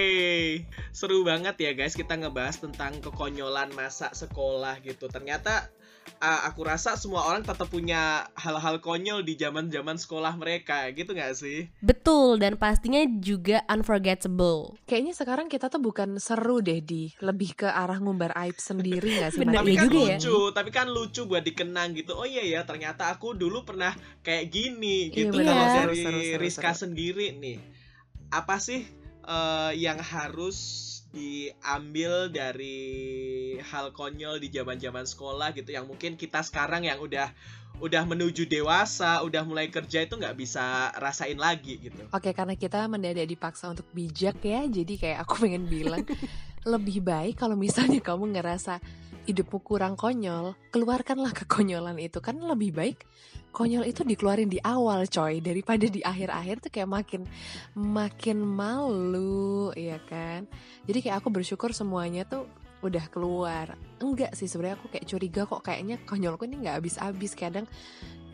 seru 0.94 1.26
banget 1.26 1.58
ya 1.58 1.74
guys 1.74 1.98
kita 1.98 2.14
ngebahas 2.14 2.62
tentang 2.62 3.02
kekonyolan 3.02 3.74
masa 3.74 4.14
sekolah 4.14 4.78
gitu. 4.86 5.10
Ternyata 5.10 5.74
uh, 6.22 6.40
aku 6.46 6.62
rasa 6.66 6.94
semua 6.94 7.26
orang 7.26 7.42
tetap 7.42 7.66
punya 7.66 8.26
hal-hal 8.38 8.78
konyol 8.78 9.26
di 9.26 9.34
zaman-zaman 9.34 9.98
sekolah 9.98 10.34
mereka, 10.38 10.86
gitu 10.94 11.14
nggak 11.14 11.34
sih? 11.34 11.70
Betul 11.82 12.38
dan 12.38 12.54
pastinya 12.58 13.02
juga 13.18 13.62
unforgettable. 13.70 14.78
Kayaknya 14.86 15.14
sekarang 15.16 15.46
kita 15.50 15.66
tuh 15.66 15.82
bukan 15.82 16.20
seru 16.22 16.62
deh 16.62 16.78
di 16.82 17.10
lebih 17.22 17.58
ke 17.64 17.68
arah 17.68 17.98
ngumbar 17.98 18.34
aib 18.46 18.58
sendiri 18.58 19.22
gak 19.22 19.34
sih? 19.34 19.40
Bener, 19.42 19.62
tapi 19.62 19.74
iya 19.74 19.80
kan 19.80 19.86
juga 19.88 19.98
ya. 19.98 20.16
lucu, 20.18 20.38
tapi 20.54 20.70
kan 20.70 20.86
lucu 20.90 21.22
buat 21.26 21.42
dikenang 21.42 21.96
gitu. 21.98 22.12
Oh 22.14 22.26
iya 22.28 22.42
ya, 22.44 22.60
ternyata 22.62 23.10
aku 23.10 23.34
dulu 23.34 23.64
pernah 23.66 23.94
kayak 24.22 24.50
gini 24.52 25.08
Iya, 25.10 25.28
gitu. 25.28 25.38
bener. 25.40 25.50
Kalau 25.52 25.66
dari 25.66 25.96
seru, 25.98 26.20
seru, 26.20 26.42
Rizka 26.42 26.70
seru. 26.72 26.80
sendiri 26.86 27.26
nih, 27.38 27.58
apa 28.30 28.56
sih 28.60 28.84
eh, 29.22 29.72
yang 29.78 29.98
harus 30.02 30.91
diambil 31.12 32.32
dari 32.32 32.80
hal 33.60 33.92
konyol 33.92 34.40
di 34.40 34.48
zaman-zaman 34.48 35.04
sekolah 35.04 35.52
gitu 35.52 35.70
yang 35.76 35.84
mungkin 35.84 36.16
kita 36.16 36.40
sekarang 36.40 36.88
yang 36.88 36.98
udah 36.98 37.28
udah 37.82 38.02
menuju 38.06 38.46
dewasa, 38.46 39.24
udah 39.26 39.42
mulai 39.42 39.66
kerja 39.66 40.04
itu 40.04 40.14
nggak 40.14 40.36
bisa 40.38 40.94
rasain 41.02 41.34
lagi 41.34 41.82
gitu. 41.82 42.04
Oke, 42.14 42.30
karena 42.30 42.54
kita 42.54 42.84
mendadak 42.86 43.26
dipaksa 43.26 43.72
untuk 43.72 43.88
bijak 43.90 44.38
ya, 44.44 44.62
jadi 44.70 44.94
kayak 44.94 45.18
aku 45.26 45.42
pengen 45.42 45.66
bilang 45.66 46.04
lebih 46.72 47.02
baik 47.02 47.42
kalau 47.42 47.58
misalnya 47.58 47.98
kamu 47.98 48.38
ngerasa 48.38 48.78
hidupmu 49.26 49.58
kurang 49.62 49.94
konyol, 49.94 50.54
keluarkanlah 50.74 51.30
kekonyolan 51.34 51.98
itu. 51.98 52.18
Kan 52.18 52.42
lebih 52.42 52.74
baik 52.74 53.06
konyol 53.52 53.84
itu 53.84 54.02
dikeluarin 54.02 54.48
di 54.48 54.58
awal 54.64 55.04
coy 55.06 55.38
daripada 55.44 55.84
di 55.84 56.00
akhir-akhir 56.00 56.56
tuh 56.64 56.70
kayak 56.72 56.90
makin 56.90 57.22
makin 57.76 58.38
malu 58.42 59.70
ya 59.76 60.00
kan? 60.08 60.48
Jadi 60.88 60.98
kayak 61.04 61.22
aku 61.22 61.28
bersyukur 61.30 61.70
semuanya 61.76 62.26
tuh 62.26 62.48
udah 62.82 63.06
keluar. 63.12 63.78
Enggak 64.02 64.34
sih 64.34 64.50
sebenarnya 64.50 64.76
aku 64.80 64.90
kayak 64.90 65.06
curiga 65.06 65.42
kok 65.46 65.62
kayaknya 65.62 66.02
konyolku 66.02 66.48
ini 66.48 66.66
nggak 66.66 66.82
habis-habis. 66.82 67.38
Kadang 67.38 67.66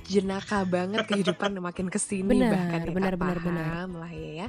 jenaka 0.09 0.65
banget 0.65 1.05
kehidupan 1.05 1.61
makin 1.61 1.93
ke 1.93 2.01
sini 2.01 2.41
Benar, 2.41 2.53
bahkan 2.57 2.81
ya, 2.81 2.93
benar, 2.97 3.15
benar, 3.21 3.39
benar. 3.45 3.85
lah 3.93 4.09
ya 4.09 4.49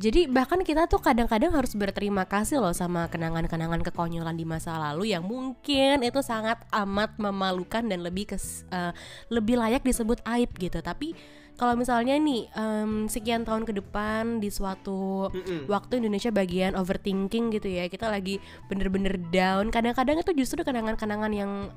Jadi 0.00 0.26
bahkan 0.32 0.64
kita 0.64 0.88
tuh 0.88 0.98
kadang-kadang 0.98 1.52
harus 1.52 1.76
berterima 1.76 2.24
kasih 2.24 2.56
loh 2.56 2.72
sama 2.72 3.04
kenangan-kenangan 3.12 3.84
kekonyolan 3.84 4.32
di 4.32 4.48
masa 4.48 4.80
lalu 4.80 5.12
yang 5.12 5.22
mungkin 5.28 6.00
itu 6.00 6.24
sangat 6.24 6.56
amat 6.72 7.20
memalukan 7.20 7.84
dan 7.84 8.00
lebih 8.00 8.32
kes, 8.32 8.64
eh, 8.72 8.96
lebih 9.28 9.60
layak 9.60 9.84
disebut 9.84 10.24
aib 10.24 10.50
gitu. 10.56 10.80
Tapi 10.80 11.12
kalau 11.60 11.76
misalnya 11.76 12.16
nih 12.16 12.48
em, 12.56 13.04
sekian 13.04 13.44
tahun 13.44 13.68
ke 13.68 13.76
depan 13.84 14.40
di 14.40 14.48
suatu 14.48 15.28
Mm-mm. 15.28 15.68
waktu 15.68 16.00
Indonesia 16.00 16.32
bagian 16.32 16.72
overthinking 16.72 17.52
gitu 17.52 17.68
ya 17.68 17.84
kita 17.92 18.08
lagi 18.08 18.40
bener-bener 18.72 19.20
down 19.28 19.68
kadang-kadang 19.68 20.24
itu 20.24 20.32
justru 20.32 20.64
kenangan-kenangan 20.64 21.28
yang 21.36 21.68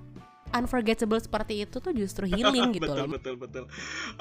unforgettable 0.54 1.20
seperti 1.20 1.66
itu 1.66 1.82
tuh 1.82 1.92
justru 1.92 2.30
healing 2.32 2.72
gitu 2.78 2.86
betul, 2.88 2.98
loh 2.98 3.10
Betul 3.10 3.36
betul 3.38 3.66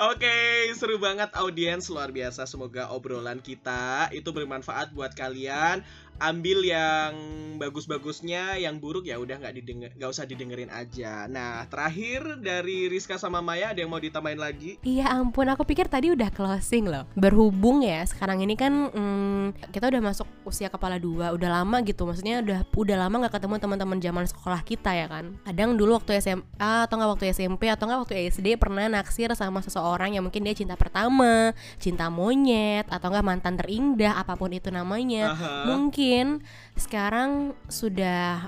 Oke, 0.00 0.68
seru 0.76 0.96
banget 0.96 1.30
audiens 1.36 1.86
luar 1.92 2.10
biasa. 2.10 2.48
Semoga 2.48 2.88
obrolan 2.90 3.38
kita 3.44 4.08
itu 4.10 4.32
bermanfaat 4.32 4.96
buat 4.96 5.12
kalian. 5.12 5.84
Ambil 6.22 6.62
yang 6.62 7.12
bagus-bagusnya, 7.58 8.54
yang 8.60 8.78
buruk 8.78 9.10
ya 9.10 9.18
udah 9.18 9.42
nggak 9.42 9.54
didengar, 9.58 9.90
nggak 9.98 10.10
usah 10.12 10.22
didengerin 10.22 10.70
aja. 10.70 11.26
Nah, 11.26 11.66
terakhir 11.66 12.38
dari 12.38 12.86
Rizka 12.86 13.18
sama 13.18 13.42
Maya 13.42 13.74
ada 13.74 13.82
yang 13.82 13.90
mau 13.90 13.98
ditambahin 13.98 14.38
lagi? 14.38 14.78
Iya 14.86 15.10
ampun 15.18 15.50
aku 15.50 15.66
pikir 15.66 15.90
tadi 15.90 16.14
udah 16.14 16.30
closing 16.30 16.86
loh 16.86 17.04
Berhubung 17.18 17.82
ya 17.82 18.06
sekarang 18.06 18.44
ini 18.44 18.54
kan 18.54 18.92
mm, 18.92 19.72
Kita 19.74 19.90
udah 19.90 20.02
masuk 20.02 20.28
usia 20.46 20.70
kepala 20.70 20.96
dua 21.02 21.34
Udah 21.34 21.62
lama 21.62 21.82
gitu 21.82 22.06
Maksudnya 22.06 22.42
udah 22.42 22.64
udah 22.70 22.96
lama 22.96 23.26
gak 23.26 23.40
ketemu 23.40 23.54
teman-teman 23.58 23.98
zaman 23.98 24.24
sekolah 24.28 24.60
kita 24.62 24.90
ya 24.94 25.06
kan 25.10 25.34
Kadang 25.42 25.74
dulu 25.74 25.98
waktu 25.98 26.21
SMA 26.22 26.86
Atau 26.86 26.94
nggak 26.94 27.10
waktu 27.18 27.34
SMP 27.34 27.66
Atau 27.66 27.90
nggak 27.90 28.06
waktu 28.06 28.30
SD 28.30 28.54
Pernah 28.62 28.86
naksir 28.86 29.34
sama 29.34 29.58
seseorang 29.58 30.14
yang 30.14 30.22
mungkin 30.22 30.46
dia 30.46 30.54
cinta 30.54 30.78
pertama 30.78 31.50
Cinta 31.82 32.06
monyet 32.06 32.86
Atau 32.86 33.10
nggak 33.10 33.26
mantan 33.26 33.58
terindah 33.58 34.22
Apa 34.22 34.38
pun 34.38 34.54
itu 34.54 34.70
namanya 34.70 35.34
Aha. 35.34 35.66
Mungkin 35.66 36.46
sekarang 36.78 37.58
sudah 37.66 38.46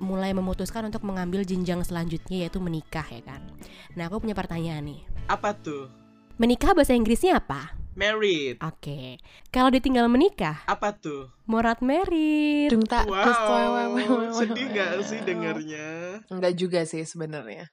mulai 0.00 0.32
memutuskan 0.32 0.88
untuk 0.88 1.04
mengambil 1.04 1.44
jenjang 1.44 1.84
selanjutnya 1.84 2.48
yaitu 2.48 2.56
menikah 2.56 3.04
ya 3.04 3.20
kan. 3.20 3.44
Nah 3.92 4.08
aku 4.08 4.24
punya 4.24 4.32
pertanyaan 4.32 4.88
nih. 4.88 5.00
Apa 5.28 5.52
tuh? 5.52 5.92
Menikah 6.40 6.72
bahasa 6.72 6.96
Inggrisnya 6.96 7.36
apa? 7.36 7.79
Married. 7.98 8.62
Oke. 8.62 9.18
Kalau 9.50 9.70
ditinggal 9.70 10.06
menikah, 10.06 10.62
Apa 10.70 10.94
tuh? 10.94 11.30
morat 11.50 11.82
merit. 11.82 12.70
Dung 12.70 12.86
tak 12.86 13.10
Wow, 13.10 13.18
wah, 13.18 14.30
sedih 14.30 14.70
gak 14.70 15.02
sih 15.02 15.18
dengernya? 15.26 16.22
Enggak 16.30 16.54
juga 16.54 16.86
sih 16.86 17.02
sebenarnya 17.02 17.66